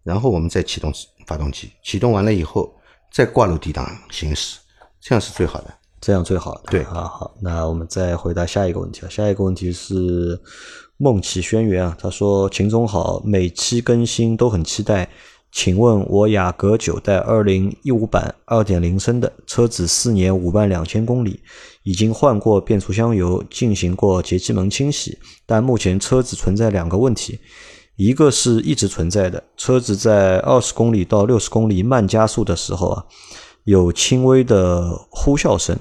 [0.04, 0.92] 然后我们再启动
[1.28, 1.72] 发动机。
[1.84, 2.75] 启动完了以后，
[3.16, 4.60] 再挂入 D 档行驶，
[5.00, 5.74] 这样是最好的。
[6.02, 6.64] 这样最好的。
[6.70, 9.10] 对啊，好，那我们再回答下一个问题啊。
[9.10, 10.40] 下一个问题是。
[10.98, 15.10] 梦起轩辕啊，他说：“秦总好，每期更新都很期待。
[15.52, 21.42] 请问我雅阁九代二零一五版二点零升的车子，四年五万两千公里，
[21.84, 27.42] 已经换过变速箱油，进行过节气门清洗，但目前车子存在两个问题，
[27.96, 33.06] 一个是一直存在的，车子在二十公里到六十公里慢加速的时候啊，
[33.64, 35.78] 有轻微的呼啸声。”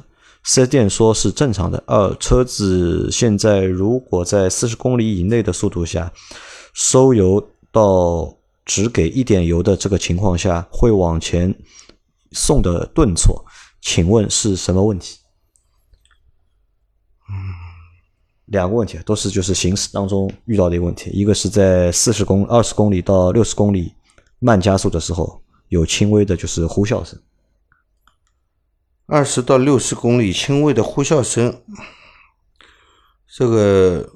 [0.47, 1.83] 四 S 店说是正常的。
[1.87, 6.13] 二，车子现在如果在四十公里以内的速度下
[6.75, 11.55] 收油到只给一点油的这个情况下，会往前
[12.33, 13.43] 送的顿挫，
[13.81, 15.17] 请问是什么问题？
[17.31, 23.93] 嗯，两个问题都是就是行驶当中遇到的一个问题，一个是在四十公二十公里到六十公里
[24.39, 27.19] 慢加速的时候有轻微的就是呼啸声。
[29.07, 31.61] 二十到六十公里，轻微的呼啸声。
[33.37, 34.09] 这个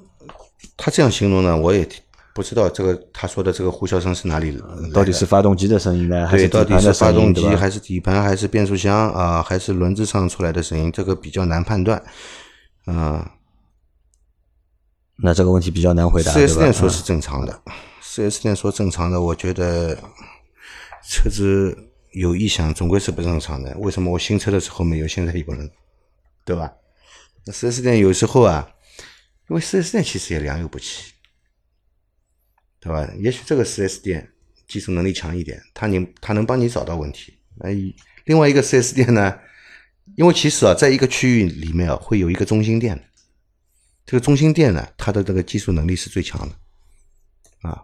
[0.77, 1.87] 他这样形容呢，我也
[2.33, 4.57] 不知道这个他说的这个呼啸声是哪里
[4.93, 6.25] 到底是发动机的声音呢？
[6.25, 9.43] 还是到底是发动机，还是底盘，还是变速箱啊？
[9.43, 10.89] 还是轮子上出来的声音？
[10.91, 12.01] 这个比较难判断。
[12.85, 13.29] 啊，
[15.21, 16.31] 那这个问题比较难回答。
[16.31, 17.61] 四 S 店说是正常的，
[18.01, 19.97] 四 S 店说正常的，我觉得
[21.07, 21.85] 车子。
[22.13, 25.69] 有异响总归是不正常的，为什么我新车的时候没有，现在有了，
[26.43, 26.73] 对吧？
[27.45, 28.67] 那四 S 店有时候啊，
[29.47, 31.13] 因为四 S 店其实也良莠不齐，
[32.79, 33.07] 对吧？
[33.19, 34.27] 也许这个四 S 店
[34.67, 37.37] 技术能力强一点，他能他能帮你找到问题。
[37.57, 37.69] 那
[38.25, 39.37] 另外一个四 S 店呢？
[40.15, 43.08] 因为其实啊，在一个区域里面啊，会有一个中心店，
[44.09, 47.79] 这个中心店呢，它的这个技术能力是最强的啊。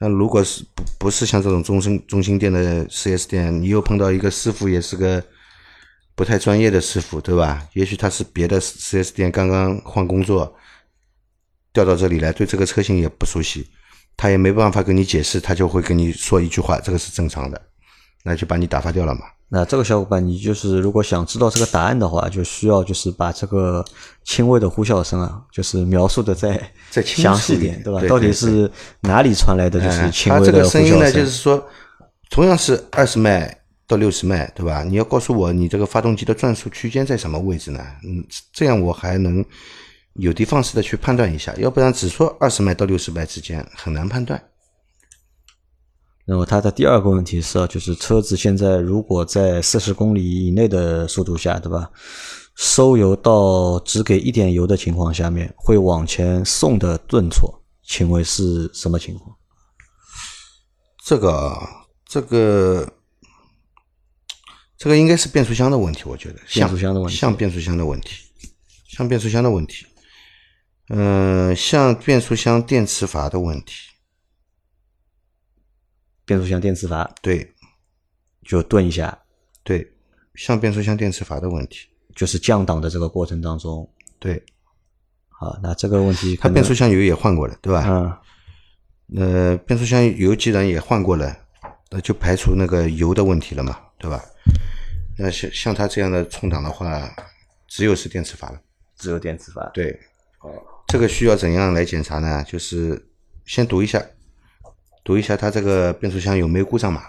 [0.00, 5.24] 那如果是不不是像这种中心中心店的四 S 店，你又碰到一个师傅也是个
[6.16, 7.68] 不太专业的师傅，对吧？
[7.74, 10.56] 也许他是别的四 S 店刚刚换工作
[11.72, 13.70] 调到这里来，对这个车型也不熟悉，
[14.16, 17.68] 他也没办法跟你解释，他就会跟你说一句话，这个是正常的，
[18.24, 19.20] 那就把你打发掉了嘛。
[19.52, 23.84] 那这个小伙伴，你就是如果想知道这个答案的话，就需要就是把这个
[24.22, 27.98] 轻微的呼啸声啊，就是描述的再再详细一点，对吧？
[27.98, 31.60] 对到底是哪里传来的就是轻它微的呼啸这个声音呢，就是说，
[32.30, 33.52] 同样是二十迈
[33.88, 34.84] 到六十迈，对吧？
[34.84, 37.84] 你要告诉我你这个发动机的转速区间在什么位置呢？
[38.04, 39.44] 嗯，这样我还能
[40.12, 44.40] 有的放矢的去判断一下，要不然只说二十迈到六十迈之间很难判断。
[46.30, 51.90] 那么它的第二个问题是啊，就是车子现在如果在四十公里以内的速度下，对吧？
[52.54, 59.36] 收油到只给一点油的情况下面，会往前送的顿挫，请问是什么情况？
[61.04, 61.68] 这个啊，
[62.06, 62.88] 这个
[64.78, 68.10] 这个应该是变速箱的问题，我觉得变速箱的问题像变速箱的问题，
[68.88, 69.84] 像变速箱的问题，
[70.90, 73.72] 嗯、像变速箱电磁阀的问题，
[76.30, 77.10] 变速箱电磁阀。
[77.20, 77.52] 对。
[78.42, 79.16] 就顿一下，
[79.62, 79.86] 对，
[80.34, 83.88] 像变速箱电磁阀的问题，就是降档的这个过程当中，
[84.18, 84.42] 对，
[85.28, 87.84] 好，那这个问题它变速箱油也换过了，对吧？
[87.86, 89.20] 嗯。
[89.20, 91.36] 呃，变速箱油既然也换过了，
[91.90, 94.20] 那就排除那个油的问题了嘛，对吧？
[95.18, 97.14] 那像像它这样的冲档的话，
[97.68, 98.60] 只有是电磁阀了。
[98.96, 100.00] 只有电磁阀，对，
[100.88, 102.42] 这个需要怎样来检查呢？
[102.48, 103.10] 就是
[103.44, 104.02] 先读一下，
[105.02, 107.02] 读一下它这个变速箱有没有故障码。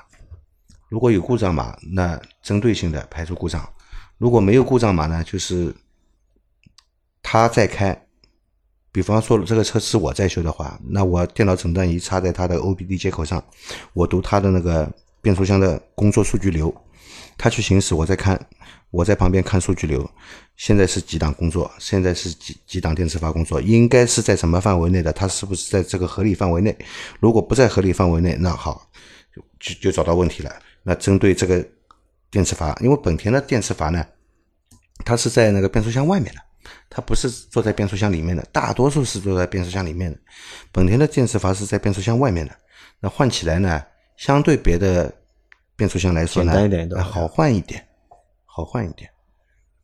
[0.90, 3.62] 如果有故障码，那针对性的排除故障；
[4.18, 5.74] 如果没有故障码呢，就是
[7.24, 7.98] 它在开。
[8.92, 13.42] 比方说这个车是我在修的话，那我电脑诊断仪插在它的 OBD 接口上，
[13.94, 16.74] 我读它的那个变速箱的工作数据流，
[17.38, 18.40] 他去行驶，我在看，
[18.90, 20.10] 我在旁边看数据流。
[20.58, 21.72] 现在是几档工作？
[21.80, 23.60] 现在是几几档电磁阀工作？
[23.62, 25.12] 应该是在什么范围内的？
[25.12, 26.78] 它是不是在这个合理范围内？
[27.20, 28.88] 如果不在合理范围内，那好，
[29.60, 30.56] 就就找到问题了。
[30.84, 31.66] 那针对这个
[32.30, 34.06] 电磁阀，因为本田的电磁阀呢，
[35.04, 36.42] 它是在那个变速箱外面的，
[36.90, 40.18] 它不是坐在变速箱里面的，大多数是坐在变速箱里面的。
[40.72, 42.56] 本田的电磁阀是在变速箱外面的，
[43.00, 43.84] 那换起来呢，
[44.18, 45.12] 相对别的
[45.82, 47.84] 变速箱来说呢，简单一点对吧好换一点，
[48.46, 49.10] 好换一点。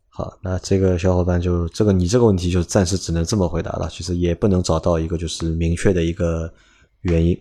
[0.09, 6.53] 好，那这个小伙伴就这个你这个问题就暂时只能这么回答了，其实也不能找到一个就是明确的一个
[7.01, 7.33] 原因，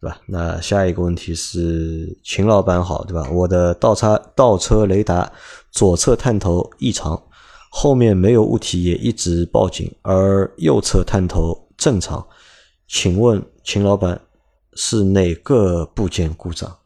[0.00, 0.20] 对吧？
[0.26, 3.30] 那下一个问题是秦老板好，对吧？
[3.30, 5.30] 我的倒车倒车雷达
[5.70, 7.22] 左侧探头异常，
[7.70, 12.26] 后面没有物体也一直报警，而右侧探头正常，
[12.88, 14.20] 请问秦老板
[14.74, 16.76] 是哪个部件故障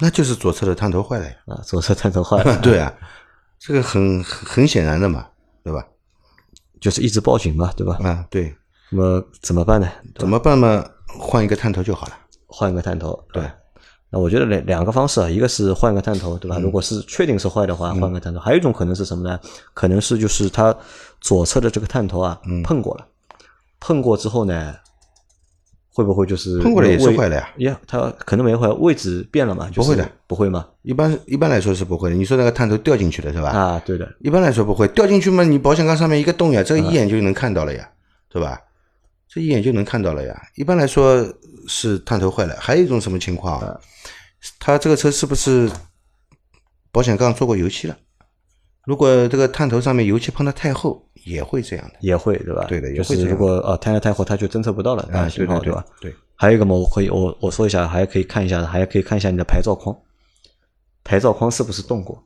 [0.00, 1.32] 那就是左侧的探头坏了呀。
[1.46, 1.60] 啊？
[1.64, 2.92] 左侧探头坏了， 对啊，
[3.58, 5.26] 这个很很很显然的嘛，
[5.62, 5.86] 对吧？
[6.80, 7.98] 就是一直报警嘛，对吧？
[8.02, 8.54] 啊，对，
[8.90, 9.88] 那么怎么办呢？
[10.16, 10.84] 怎么办嘛？
[11.18, 12.16] 换一个探头就好了。
[12.46, 13.42] 换一个探头，对。
[14.12, 16.56] 那我觉得两两个方式啊，一个是换个探头，对吧？
[16.58, 18.40] 嗯如果是确定是坏的话，换个探头。
[18.40, 19.38] 还有一种可能是什么呢？
[19.74, 20.74] 可能是就是它
[21.20, 23.06] 左侧的这个探头啊，嗯碰过了，
[23.78, 24.74] 碰过之后呢，
[25.92, 27.50] 会不会就是碰过来也是坏的呀？
[27.58, 29.68] 呀，它可能没坏，位置变了嘛？
[29.70, 30.66] 就是不会的，不会吗？
[30.82, 32.16] 一般一般来说是不会的。
[32.16, 33.50] 你说那个探头掉进去的是吧？
[33.50, 37.88] 啊，对的，一般来说不会，掉进去嘛，你保险杠上面一个洞呀，这个一眼就能看到了呀，
[38.28, 38.60] 对吧？
[39.28, 40.40] 这一眼就能看到了呀。
[40.54, 41.24] 一般来说
[41.66, 43.78] 是探头坏了，还有一种什么情况啊？
[44.58, 45.70] 他这个车是不是
[46.90, 47.96] 保险杠做过油漆了？
[48.86, 51.94] 如果这个探头上面油漆喷的太厚，也会这样的。
[52.00, 52.64] 也会对吧？
[52.68, 55.84] 对的也就是会这样如果呃摊了太火，它就侦测不到了，啊，信号对吧？
[56.00, 59.96] 对，还有一个嘛，我可以我我说一下，还可以看一下，还可以看一下你的牌照框，
[61.04, 62.22] 牌照框是不是动过？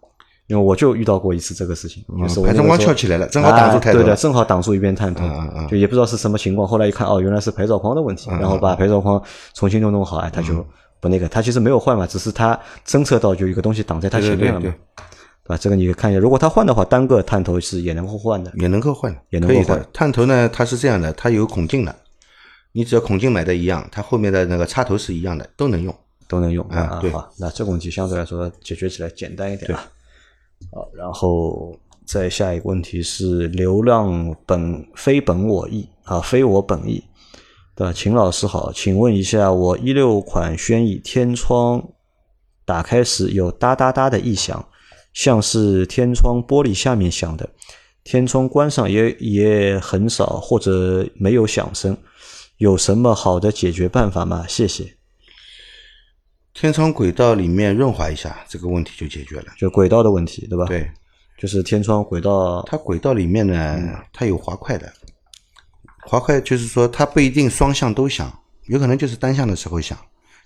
[0.46, 6.68] 因为我就遇到过一次这个事情，就是我嗯牌照框翘起来了正好挡住探头啊对的，正好挡住一边探头嗯嗯嗯，就也不知道是什么情况。
[6.68, 9.22] 后来一看，哦，原来是牌照框的问题，然后把牌照框
[9.54, 10.66] 重新弄弄好，哎，他嗯就
[11.00, 14.76] 不那个，它其实没有坏嘛，只是它侦测到就有一个东西挡在他对对前面了嘛，对对
[15.48, 15.56] 吧？
[15.56, 19.86] 这个你可以看一下，如果它换的话，单个探头是也能够换的，也能够换，也能够换。
[19.92, 21.94] 探头呢，它是这样的，它有孔径的，
[22.72, 25.94] 你只要孔径买的一样，它后面的那个插头是一样的，都能用。
[26.26, 29.86] 都能用啊对好，那这个问题相对来说解决起来简单一点啊。
[30.72, 37.04] 好，然后再下一个问题是流量本非本我意啊，非我本意。
[37.76, 37.92] 对吧？
[37.92, 41.90] 秦老师好，请问一下，我一六款轩逸天窗
[42.64, 44.64] 打开时有哒哒哒的异响，
[45.14, 47.48] 像是天窗玻璃下面响的，
[48.02, 51.96] 天窗关上也也很少或者没有响声，
[52.58, 54.44] 有什么好的解决办法吗？
[54.46, 54.96] 谢谢。
[56.52, 59.46] 天窗轨道里面润滑一下，这个问题就解决了。
[59.58, 60.66] 就轨道的问题，对吧？
[60.66, 60.88] 对，
[61.36, 63.76] 就是天窗轨道，它轨道里面呢，
[64.12, 64.92] 它有滑块的，
[66.06, 68.32] 滑块就是说它不一定双向都响，
[68.66, 69.98] 有可能就是单向的时候响，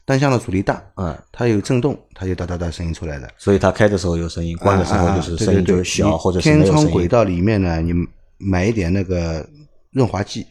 [0.08, 3.28] 单向的阻力大，嗯，它有震动，它就哒哒哒声音出来了。
[3.36, 7.92] 所以它开的时候有声音，关的时候就是声音就小，或者是天窗轨道里面呢，你
[8.38, 9.46] 买一点那个
[9.90, 10.46] 润滑剂，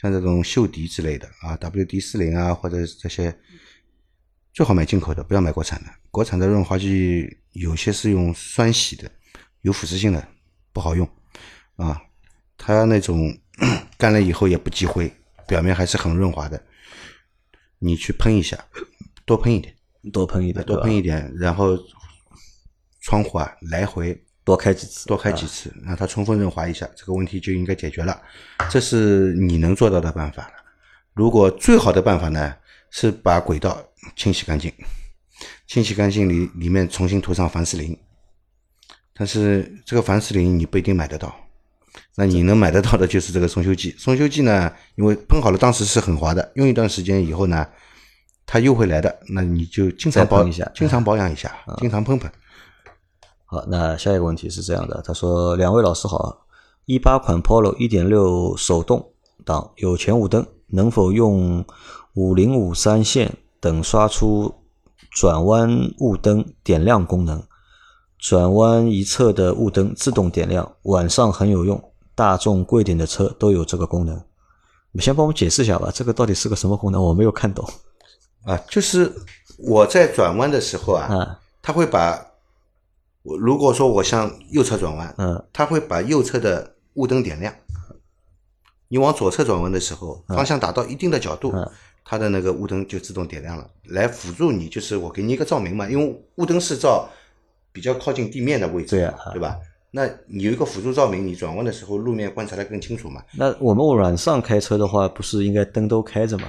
[0.00, 3.36] 像这种秀迪之类的啊，WD 四零啊，或者这些。
[4.54, 5.86] 最好买进口的，不要买国产的。
[6.10, 9.08] 国产的润滑剂有些是用酸洗的，
[9.60, 10.26] 有腐蚀性的，
[10.72, 11.08] 不好用
[11.76, 12.00] 啊。
[12.56, 13.32] 它那种
[13.96, 15.12] 干了以后也不积灰，
[15.46, 16.60] 表面还是很润滑的。
[17.78, 18.58] 你去喷一下，
[19.24, 19.74] 多喷一点，
[20.12, 21.78] 多喷一点，多喷一点，然后
[23.00, 28.20] 窗户啊来回多开几次，多开几次，让它充分润滑一下，这个问题就应该解决了。
[28.70, 30.52] 这是你能做到的办法了。
[31.14, 32.54] 如果最好的办法呢，
[32.90, 33.84] 是把轨道。
[34.14, 34.72] 清洗干净，
[35.66, 37.98] 清洗干净里里面重新涂上凡士林，
[39.12, 41.34] 但是这个凡士林你不一定买得到，
[42.18, 43.94] 那你能买得到的就是这个松修剂。
[43.96, 47.64] 松修剂呢，因为喷好了当时是很滑的，用一段时间以后呢，
[48.44, 52.28] 它又会来的，那你就经常保一下，经常保养一下，经常喷喷。
[53.44, 56.44] 好，那下一个问题是这样的，他说：两位老师好，
[56.86, 59.12] 一八款 Polo 一点六手动
[59.44, 61.64] 挡有前雾灯，能否用
[62.14, 63.32] 五零五三线？
[63.60, 64.54] 等刷出
[65.10, 67.42] 转弯雾灯点亮功能，
[68.18, 71.80] 转弯一侧的雾灯自动点亮，晚上很有用。
[72.18, 74.20] 大众贵点的车都有这个功能。
[74.90, 77.00] 你先帮我解释一下吧，这个到底是个什么功能？
[77.00, 77.64] 我没有看懂。
[78.44, 79.12] 啊，就是
[79.56, 82.26] 我在转弯的时候啊，它会把
[83.22, 87.54] 我如果说我向右侧转弯，嗯，它会把右侧的雾灯点亮。
[88.88, 91.54] 你往左侧转弯的时候，方向打到一定的角度。
[92.10, 97.06] 它的那个雾灯就自动点亮了，来辅助你，就是我给你一个照明嘛，因为雾灯是照
[97.70, 99.58] 比较靠近地面的位置，对啊，对吧？
[99.90, 103.22] 那你有一个辅助照明，你转弯的时候路面观察的更清楚嘛。
[103.36, 106.44] 那我们晚上开车的话，不是应该灯都开着嘛，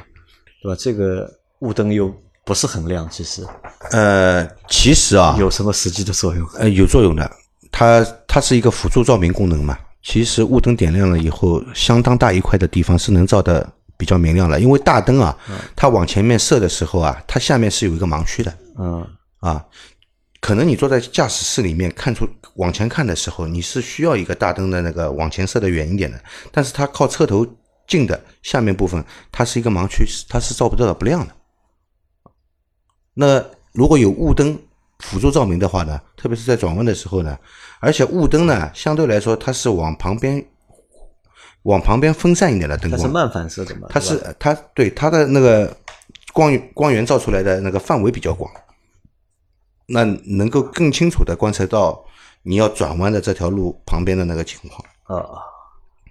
[0.62, 0.78] 对吧？
[0.80, 2.14] 这个雾灯又
[2.44, 3.46] 不是很亮，其实。
[3.92, 6.48] 呃，其实啊，有什么实际的作用？
[6.58, 7.32] 呃，有作用的，
[7.72, 9.78] 它它是一个辅助照明功能嘛。
[10.04, 13.68] 其实雾灯点亮了以后，相当大一块的地方是能照的。
[14.00, 15.38] 比较明亮了，因为大灯啊，
[15.76, 18.54] 它往前面射的时候啊，它下面是有一个盲区的。
[18.78, 19.06] 嗯
[19.42, 19.62] 啊，
[20.42, 26.20] 可能你坐在驾驶室里面看出往前看的时候，你是需要一个大灯的那个往前射的远一点的，
[26.52, 27.46] 但是它靠车头
[27.88, 31.34] 近的下面部分，它是一个盲区，它是照不到的不亮的。
[33.14, 34.58] 那如果有雾灯
[35.00, 37.38] 辅助照明的话呢，特别是在转弯的时候呢，
[37.80, 40.46] 而且雾灯呢相对来说它是往旁边。
[41.64, 43.90] 往旁边分散一点的灯光，它是慢反射的嘛？
[43.90, 45.76] 它是它对它的那个
[46.32, 48.50] 光光源照出来的那个范围比较广，
[49.90, 52.04] 那能够更清楚的观测到
[52.44, 54.84] 你要转弯的这条路旁边的那个情况。
[55.04, 55.26] 啊，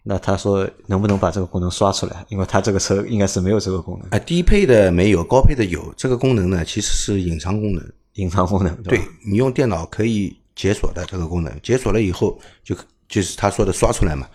[0.02, 2.24] 那他说能不能把这个功能刷出来？
[2.28, 4.10] 因为他这个车应该是没有这个功能。
[4.10, 5.92] 啊，低配的没有，高配的有。
[5.96, 7.92] 这个功能呢，其实是隐藏功能。
[8.14, 12.74] 隐藏功能，对你用电脑可以解锁的这个功能，解锁了以后就
[13.08, 14.26] 就是他说的刷出来嘛。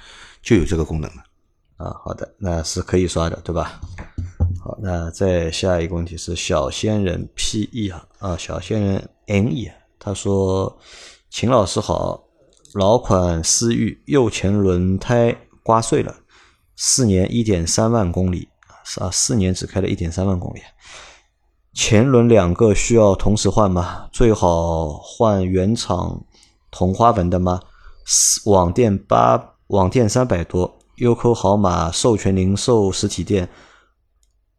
[0.42, 1.24] 就有这个功能了
[1.78, 3.80] 啊，好的，那是可以刷的，对吧？
[4.62, 10.78] 好，那再下一个问题是小仙人 P E 啊，啊，小仙人 N E，他说
[11.30, 12.24] ：“秦老师好，
[12.74, 16.16] 老款思域右前轮胎刮碎了，
[16.76, 18.50] 四年一点三万公里
[18.98, 20.62] 啊，四年只开了一点三万公里，
[21.74, 24.10] 前轮两个需要同时换吗？
[24.12, 26.24] 最好换原厂
[26.70, 27.60] 同花纹的吗？
[28.46, 33.50] 网店八。”网店三百多优酷好马授权零售实体店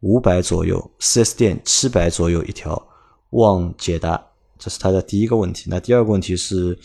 [0.01, 2.85] 五百左右，4S 店七百左右一条，
[3.29, 4.21] 望解答。
[4.65, 5.67] 这是他的第一个问题。
[5.69, 6.75] 那第二个问题是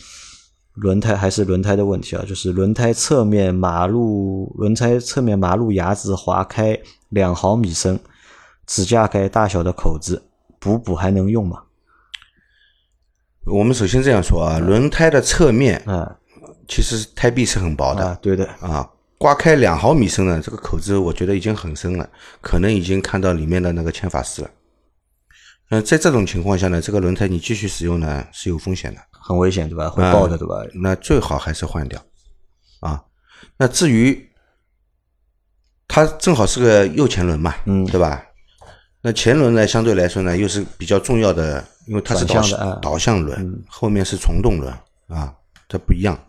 [0.75, 2.23] 轮胎还是轮胎的问题啊？
[2.27, 6.79] 就是轮胎侧面马路轮胎侧面马路牙子划开
[7.09, 7.99] 两毫米深，
[8.67, 10.21] 指甲盖大小的口子，
[10.59, 11.63] 补补还能用吗？
[13.47, 16.17] 我们首先这样说啊，轮胎的侧面啊。
[16.67, 22.09] 其实胎壁是很薄的啊，对的啊，刮开两毫米深的这个口子，我觉得已经很深了，
[22.39, 24.49] 可能已经看到里面的那个铅法丝了。
[25.71, 29.89] 嗯，在这种情况下呢，这个轮胎你继续使用呢是有风险的，很危险对吧？
[29.89, 30.55] 会爆的对吧？
[30.73, 31.97] 那最好还是换掉
[32.81, 33.01] 啊。
[33.55, 34.29] 那至于
[35.87, 38.21] 它正好是个右前轮嘛，嗯对吧？
[39.01, 44.73] 那前轮呢，相对来说呢，又是比较重要的，因为它是导向导向轮，后面是从动轮
[45.07, 45.33] 啊，
[45.69, 46.19] 它不一样。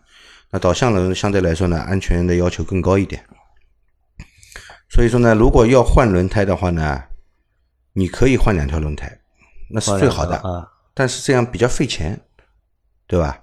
[0.51, 3.25] 那导向轮相对来说呢，安全的要求更高一点。
[4.89, 7.03] 所以说呢，如果要换轮胎的话呢，
[7.93, 9.19] 你可以换两条轮胎，
[9.73, 10.37] 那是最好的。
[10.37, 12.21] 啊，但是这样比较费钱，
[13.07, 13.41] 对吧？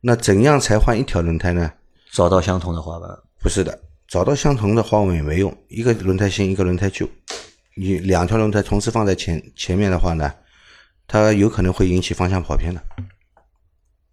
[0.00, 1.72] 那怎样才换一条轮胎呢？
[2.12, 3.10] 找到相同的花纹，
[3.40, 7.08] 不是的，找到相同的花纹也没用，一个轮胎新，一个轮胎旧，
[7.76, 10.32] 你两条轮胎同时放在前前面的话呢，
[11.06, 12.80] 它有可能会引起方向跑偏的。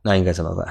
[0.01, 0.67] 那应该怎么办？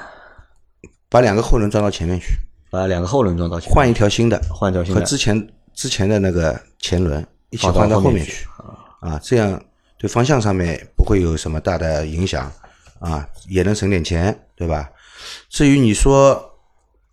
[1.08, 2.34] 把两个后轮装到前面去，
[2.70, 9.62] 把两个后轮装到前面，换一条新的，换一条新的，和之前之前的那个前轮一起换到后面去后面去啊，这样
[9.98, 12.50] 对方向上面不会有什么大的影响
[12.98, 14.90] 啊，也能省点钱，对吧？
[15.48, 16.50] 至于你说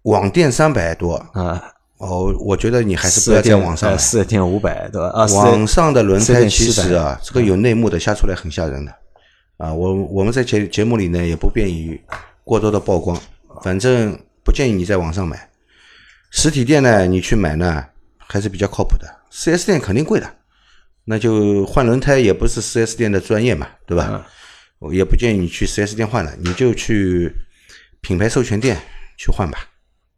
[0.03, 1.61] 网店三百多，啊，
[1.97, 3.97] 哦，我觉得你还是不要在网上买。
[3.97, 5.07] 四点五百对吧？
[5.09, 8.91] 啊，网上的轮胎其实啊，这个有内幕的，下出来很吓人的。
[9.57, 12.01] 啊，我我们在节节目里呢也不便于
[12.43, 13.15] 过多的曝光，
[13.63, 15.49] 反正不建议你在网上买。
[16.31, 17.85] 实体店呢，你去买呢
[18.17, 19.07] 还是比较靠谱的。
[19.31, 20.27] 4 S 店肯定贵的，
[21.05, 24.25] 那就换轮胎也不是4 S 店的专业嘛，对吧？
[24.79, 27.33] 我也不建议你去4 S 店换了，你就去
[28.01, 28.79] 品牌授权店
[29.17, 29.59] 去换吧。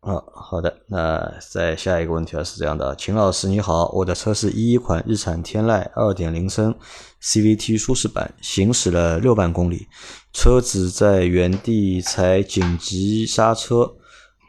[0.02, 6.76] 啊，好的，那再下一个问题啊，是这样的，秦老师你好，我的车是一一款日产天籁二点零升
[7.22, 9.88] CVT 舒适版，行驶了六万公里，
[10.34, 13.96] 车子在原地踩紧急刹车，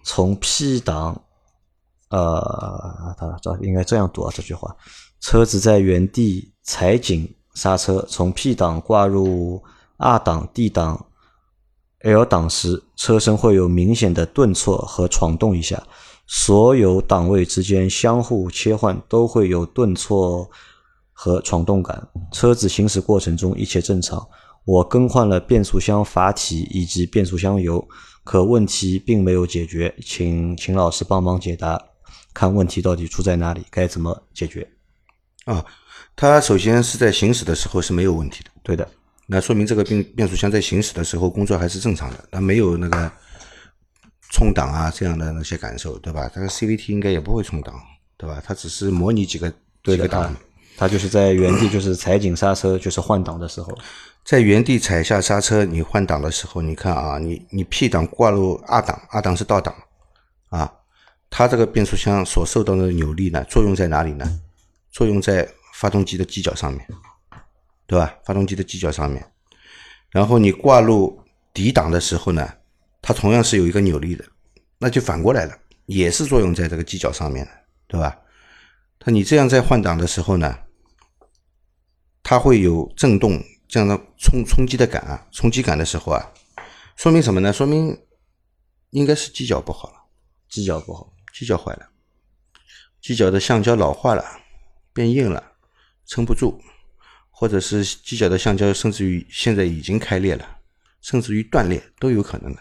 [0.04, 1.22] 从 P 档，
[2.10, 4.74] 呃，他这应该这样读啊这句话，
[5.24, 9.62] 车子在原地踩紧刹车，从 P 档挂入
[9.96, 11.06] R 档、D 档。
[12.00, 15.82] L 档时，车身会有明显的顿挫和闯动一下，
[16.26, 20.46] 所有档位之间相互切换都会有顿挫
[21.14, 22.06] 和闯动感。
[22.30, 24.28] 车子行驶过程中一切正常，
[24.66, 27.82] 我更换了变速箱阀体以及变速箱油，
[28.24, 31.82] 可问题并没有解决，请秦老师帮忙解答，
[32.34, 34.73] 看问题到底出在哪里，该怎么解决？
[35.44, 35.64] 啊，
[36.16, 38.50] 它首先是在行驶的时候是没有问题的。
[38.62, 38.88] 对的，
[39.26, 43.12] 那说明这个变变速箱在行驶的时候工作还是正常的，它没有那个
[44.30, 46.30] 冲档啊这样的那些感受，对吧？
[46.34, 47.74] 它个 CVT 应该也不会冲档，
[48.16, 48.42] 对吧？
[48.44, 49.50] 它只是模拟几个
[49.84, 50.34] 几个档
[50.76, 53.76] 它，它就是在原地就是踩紧刹车，就是换挡的时候，
[54.24, 59.74] 在原地踩下刹车，你换挡的时候，你看啊，你你 P 档挂入 R 档，R 档是倒档
[60.48, 60.72] 啊，
[61.28, 64.40] 它这个变速箱所受到的扭力呢，作用在哪里呢？
[64.94, 66.86] 作用在发动机的机脚上面，
[67.84, 68.16] 对吧？
[68.24, 69.28] 发动机的机脚上面，
[70.08, 71.20] 然后你挂入
[71.52, 72.48] 底档的时候呢，
[73.02, 74.24] 它同样是有一个扭力的，
[74.78, 77.50] 那就反过来了，也是作用在这个机脚上面的，
[77.88, 78.16] 对吧？
[79.04, 80.56] 那你这样在换挡的时候呢，
[82.22, 86.30] 它会有震动这样的冲冲击的感啊，冲击感的时候啊，
[86.94, 87.52] 说明什么呢？
[87.52, 88.00] 说明
[88.90, 89.96] 应该是机脚不好了，
[90.48, 91.10] 机脚不好。
[91.36, 91.88] 机脚坏了，
[93.02, 94.24] 机脚的橡胶老化了，
[94.94, 95.42] 变硬了，
[96.06, 96.58] 撑不住，
[97.30, 100.48] 或者是机脚的橡胶甚至于现在已经开裂了，
[101.02, 102.60] 甚至于断裂都有可能的。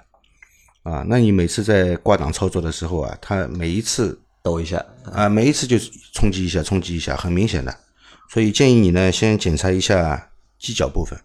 [0.81, 5.77] 啊，那你每次在挂档操作的时候啊，它每一次抖一下，啊，每一次就
[6.11, 7.73] 冲击一下，冲击一下，很明显的。
[8.29, 11.17] 所以建议你呢，先检查一下机脚部分。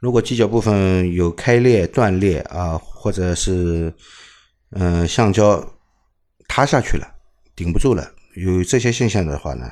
[0.00, 3.92] 如果机脚部分有开裂、断裂啊，或者是
[4.70, 5.64] 嗯、橡胶
[6.46, 7.06] 塌下去了，
[7.54, 9.70] 顶不住了，有这些现象的话呢，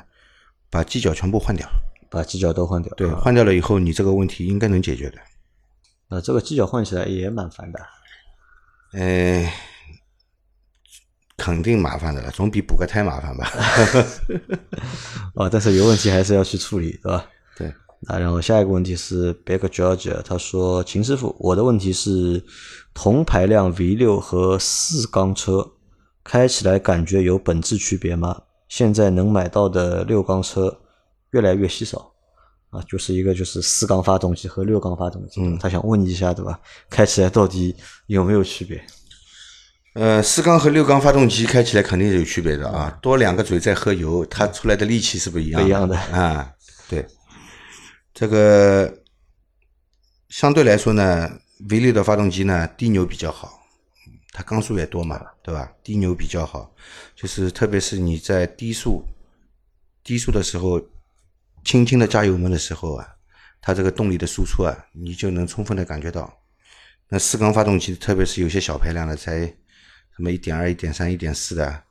[0.69, 1.67] 把机脚全部换掉。
[2.09, 2.93] 把机脚都换掉。
[2.95, 5.17] 对，啊换掉了以后，你这个问题应该能解决的。
[6.09, 7.79] 那这个机脚换起来也蛮烦的。
[8.93, 9.53] 哎，
[11.35, 13.51] 肯定麻烦的了，总比补个胎麻烦吧。
[15.35, 17.25] 哦，但是有问题还是要去处理，对吧？
[17.57, 17.67] 对。
[18.07, 22.45] 啊，然后下一个问题是 Back George，他说：“秦师傅，我的问题是
[22.93, 25.73] 同排量 V 六和四缸车
[26.23, 28.43] 开起来感觉有本质区别吗？
[28.67, 30.81] 现在能买到的六缸车
[31.31, 32.11] 越来越稀少
[32.69, 36.59] 啊，就是一个就是四缸发动机和六缸发动机，嗯他想问一下，对吧？
[36.89, 37.75] 开起来到底
[38.07, 38.83] 有没有区别？
[39.93, 45.63] 呃，四缸和六缸发动机开起来肯定是有区别的啊，多两个嘴在喝油，它出来的力气是不一样的。
[45.63, 46.51] 不一样的啊，
[46.87, 47.07] 对，
[48.13, 48.93] 这个
[50.29, 51.27] 相对来说呢
[51.67, 53.56] ，V 六的发动机呢低扭比较好，
[54.37, 55.73] 它缸数也多嘛，对吧？
[55.81, 56.71] 低扭比较好，
[57.15, 59.03] 就是特别是你在低速
[60.03, 60.79] 低速的时候，
[61.63, 63.15] 轻轻的加油门的时候啊，
[63.59, 66.31] 它这个动力的输出啊，你就能充分的感觉到。
[67.09, 71.83] 那四缸发动机，特别是有些小排量的，才什么一点二、一点三、一点四的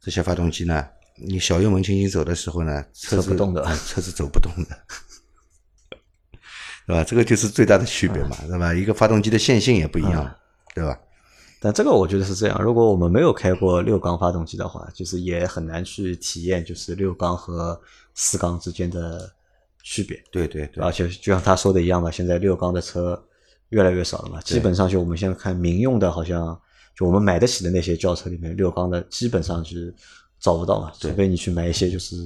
[0.00, 4.84] 这些发动机呢，你小油门轻轻走的时候呢，车子不动的啊车子走不动的，
[6.86, 7.04] 对吧？
[7.04, 8.72] 这个就是最大的区别嘛，对吧？
[8.72, 10.34] 一个发动机的线性也不一样，
[10.74, 10.98] 对吧？
[11.62, 17.78] 但这个我觉得是这样，如果我们没有开过六缸发动机的话，就是也很难去体验就是六缸和
[18.14, 19.30] 四缸之间的
[19.82, 20.18] 区别。
[20.32, 23.22] 对对对，而且就像他说的一样嘛，现在六缸的车
[23.68, 26.58] 越来越少了嘛，基本上就我们现在看民用的，好像
[26.96, 29.94] 就我们买得起的那些轿车里面，六缸的基本上是
[30.40, 32.16] 找不到嘛，除非你去买一些就是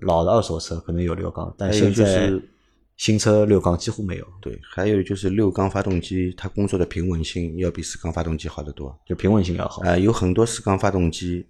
[0.00, 2.50] 老的二手车，可能有六缸，但现在就是
[2.96, 8.96] 新车六缸几乎没有，对，还有就是六缸发动机它工作的平稳性要比四缸发动机好得多。
[9.06, 9.82] 就平稳性要好。
[9.82, 11.46] 啊、有很多四缸发动机，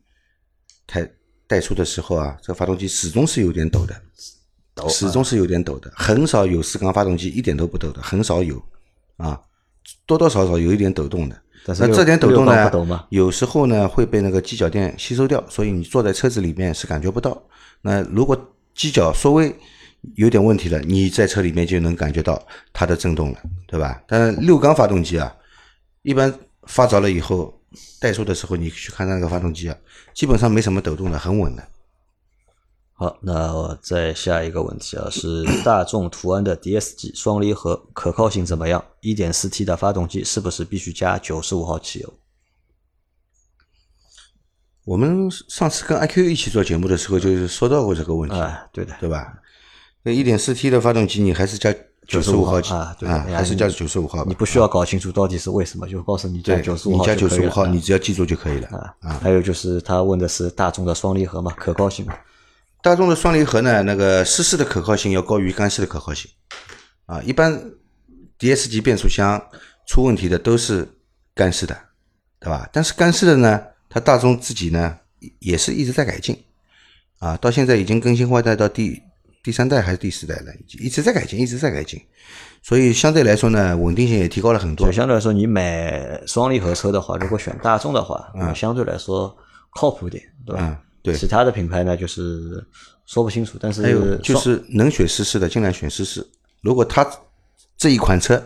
[0.87, 1.07] 它
[1.47, 3.95] 带出的时候啊，这个发动机始终是有点抖的，
[4.75, 8.63] 抖始终是有点抖的，很少有四缸发动机一点都不抖的，很少有
[9.19, 9.39] 啊，
[10.07, 11.43] 多多少少有一点抖动的。
[11.65, 17.41] 但是那这点抖动呢抖，有时候呢会被那个机脚垫吸收掉，所以你坐在车子里面是感觉不到。
[17.83, 19.55] 那如果机脚稍微
[20.17, 22.41] 有点问题了，你在车里面就能感觉到
[22.73, 24.03] 它的震动了，对吧？
[24.07, 25.35] 但是六缸发动机啊，
[26.03, 26.33] 一般
[26.65, 27.61] 发着了以后，
[28.01, 29.77] 怠速的时候你去看那个发动机啊，
[30.13, 31.69] 基本上没什么抖动的，很稳的。
[32.95, 42.15] 好，那我再下一个问题啊，是大众途安的 DSG 双离合可靠性怎么样？1.4T 的发动机是不是必须加95号汽油？
[44.85, 49.33] 我们上次跟 IQ 一起做节目的时候，就是说到过这个问题，哎，对的，对吧？
[50.03, 51.73] 那一点四 T 的发动机，你还是加
[52.09, 54.25] 九十五号95啊对还是加九十五号？
[54.25, 58.69] 你不需要搞清楚到底是为什么，就告诉你加对，95你加号就可以了九十五号，啊你只要记住就可以了。
[59.01, 59.21] 啊。
[59.23, 62.15] 还有就是他问的是大众的双离合嘛，可靠性嘛？
[62.83, 66.29] 大众的双离合呢，那个湿式的可靠性要高于干式的可靠性
[67.07, 67.23] 啊。
[67.23, 67.57] 一般
[68.41, 69.41] DS 级变速箱
[69.87, 70.89] 出问题的都是
[71.33, 71.79] 干式的，
[72.41, 72.69] 对吧？
[72.73, 74.99] 但是干式的呢，它大众自己呢
[75.39, 76.37] 也是一直在改进
[77.21, 79.01] 啊，到现在已经更新换代到第
[79.43, 82.01] 第三代还是第四代了，已经一直在改进，一直在改进。
[82.63, 84.93] 所以相对来说呢，稳定性也提高了很多就。
[84.93, 89.37] 相对来说，你买双离合车的话，如果选大众的话，嗯相对来说
[89.71, 90.63] 靠谱一点，对吧？
[90.63, 91.15] 嗯，对。
[91.15, 92.65] 其他的品牌呢，就是
[93.05, 96.25] 说不清楚，但是还有就是能选湿式的，尽量选湿式。
[96.61, 97.05] 如果它
[97.77, 98.41] 这一款车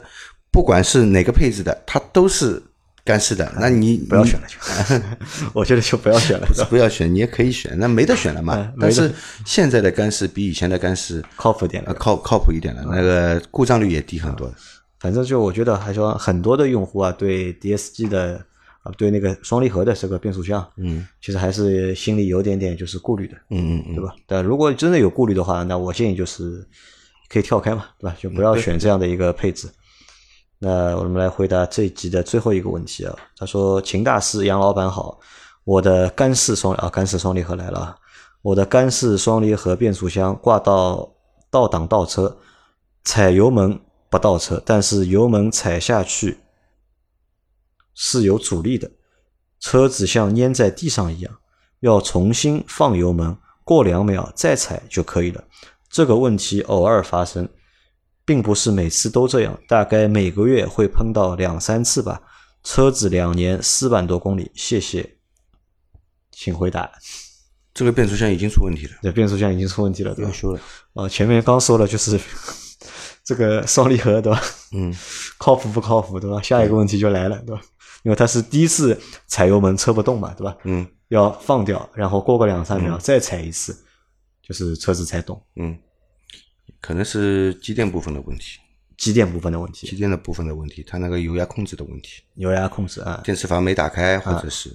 [0.50, 2.62] 不管是哪个配置的，它都是
[3.06, 4.58] 干式的，那你不要选了就，
[5.54, 8.74] 我觉得就不要选了，不是不要选，你也可以选，那没得选了嘛嗯。
[8.80, 9.10] 但是
[9.44, 11.90] 现在的干式比以前的干式靠谱点了。
[11.90, 14.52] 呃靠靠谱一点了，那个故障率也低很多。
[14.98, 18.44] 反正就我觉得，还说很多的用户啊，对 DSG 的
[18.82, 24.14] 啊，对那个双离合的这个变速箱，嗯，其实还是心里有点点就是顾虑的，嗯嗯嗯，对吧？
[24.26, 26.66] 但如果真的有顾虑的话，那我建议就是
[27.28, 28.16] 可以跳开嘛，对吧？
[28.18, 29.68] 就不要选这样的一个配置。
[30.58, 33.14] 那我们来回答这一集的最后一个问题啊。
[33.36, 35.18] 他说：“秦大师杨老板好，
[35.64, 37.96] 我的干式双啊干式双离合来了啊，
[38.42, 41.12] 我的干式双离合变速箱挂到
[41.50, 42.38] 倒档倒车，
[43.04, 43.78] 踩油门
[44.08, 46.38] 不倒车，但是油门踩下去
[47.94, 48.90] 是有阻力的，
[49.60, 51.38] 车子像粘在地上一样，
[51.80, 55.44] 要重新放油门，过两秒再踩就可以了。
[55.90, 57.48] 这个问题偶尔发生，
[58.26, 62.20] 并不是每次都这样，大概每个月会碰到两三次吧。
[62.62, 65.18] 车子两年四万多公里，谢谢，
[66.32, 66.90] 请回答。
[67.72, 70.36] 这个变速箱已经出问题了，这变速箱已经出问题了，对吧要？
[70.36, 70.60] 修了。
[70.94, 72.18] 啊，前面刚说了，就是
[73.22, 74.42] 这个双离合，对吧？
[74.72, 74.92] 嗯，
[75.38, 76.42] 靠谱不靠谱，对吧？
[76.42, 77.62] 下一个问题就来了，对吧？
[78.02, 80.56] 因为他是第一次踩油门车不动嘛，对吧？
[80.64, 83.76] 嗯要放掉，然后过个两三秒再踩一次，
[84.42, 85.40] 就是车子才动。
[85.54, 85.78] 嗯，
[86.80, 88.58] 可能是机电部分的问题，
[88.96, 92.22] 机电部分的问题机，电的部分的问题，它那个油压控制的问题。
[92.34, 94.70] 油压控制啊，电磁阀没打开，或者是，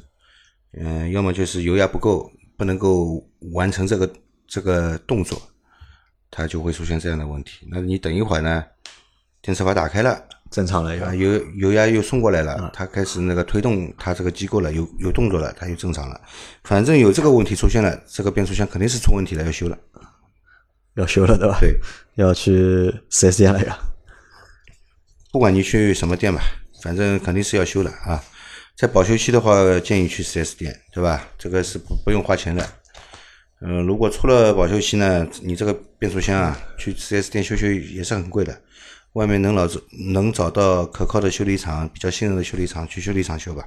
[0.73, 4.11] 嗯、要么就是油压不够，不能够完成这个
[4.47, 5.41] 这个动作，
[6.29, 7.67] 它就会出现这样的问题。
[7.69, 8.63] 那你等一会儿呢，
[9.41, 16.21] 电磁阀打开了，正常了啊，油油压又送过来了，它开始那个推动它这个机构了，有有动作了，它就正常了。
[16.63, 19.77] 反正有这个问题出现了，这个变速箱肯定是出问题了，要修了。
[20.95, 21.57] 要修了，对吧？
[21.59, 21.79] 对，
[22.15, 23.77] 要去四 S 店了呀。
[25.31, 26.41] 不管你去什么店吧，
[26.83, 28.21] 反正肯定是要修的啊。
[28.77, 31.27] 在保修期的话，建议去四 S 店，对吧？
[31.37, 32.67] 这个是不不用花钱的。
[33.61, 38.59] 嗯、如果出了保修期呢，你这个变速箱啊，去四 S 店修修也是很贵的。
[39.13, 39.67] 外面能老
[40.13, 43.63] 能找到可靠的修理厂，比较信任的修理厂，去修理厂修吧。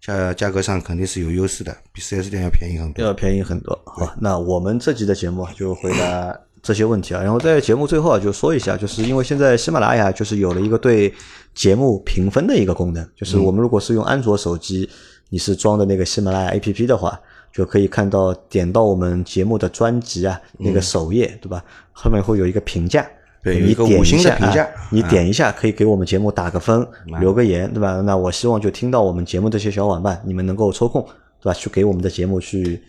[0.00, 3.04] 价价格上肯定是有优势的，比 4S 店要便宜很多。
[3.04, 3.78] 要便宜很多。
[3.86, 11.14] 好，那我们这集的节目啊就回答这些问题啊，然后在节目最后啊就说一下，就是因为现在喜马拉雅就是有了一个对
[11.54, 14.88] 节目评分的一个功能，就是我们如果是用安卓手机，
[15.30, 17.18] 你是装的那个喜马拉雅 APP 的话，
[17.52, 21.64] 就可以看到点到我们节目的专辑啊，那个首页对吧？
[21.92, 23.06] 后面会有一个评价。
[23.44, 26.84] 对有一个五星的点一下评价啊，你点一下可以给我们节目打个分，
[27.20, 28.00] 留个言，对吧？
[28.00, 31.00] 那我希望就听到我们节目这些小伙伴，你们能够抽空，
[31.40, 31.54] 对吧？
[31.54, 32.82] 去给我们的节目去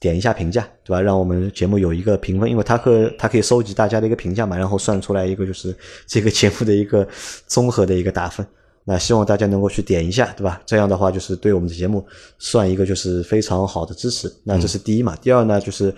[0.00, 1.00] 点一下评价，对吧？
[1.00, 5.76] 让我们节目有一个评分，因为它可它可以收集大家的一个评价嘛，然后算出来一个就是
[6.06, 7.06] 这个节目的一个
[7.46, 8.44] 综合的一个打分。
[8.82, 10.60] 那希望大家能够去点一下，对吧？
[10.64, 12.04] 这样的话就是对我们的节目
[12.38, 14.32] 算一个就是非常好的支持。
[14.42, 15.14] 那这是第一嘛。
[15.20, 15.94] 第二呢，就是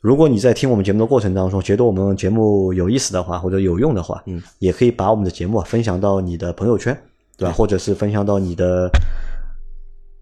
[0.00, 6.98] 如果你在听我们节目的过程当中，觉得我们节目有意思的话，或者有用的话，嗯，也可以把我们的节目啊分享到你的朋友圈，
[7.36, 7.52] 对吧？
[7.52, 8.90] 或者是分享到你的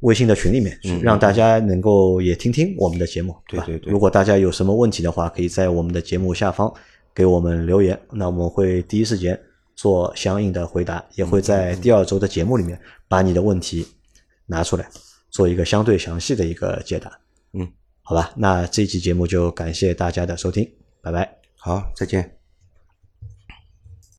[0.00, 6.72] 微信的群里面去，让大家能够也听听我们的节目，对对对如果大家有什么问题的话，可以在我们的节目下方
[7.14, 9.38] 给我们留言，那我们会第一时间
[9.74, 12.78] 做相应的回答，也会在第二周的节目里面
[13.08, 13.86] 把你的问题
[14.46, 14.86] 拿出来，
[15.30, 17.10] 做一个相对详细的一个解答。
[17.54, 17.66] 嗯，
[18.02, 20.70] 好吧，那这期节目就感谢大家的收听，
[21.02, 21.38] 拜拜。
[21.56, 22.35] 好，再见。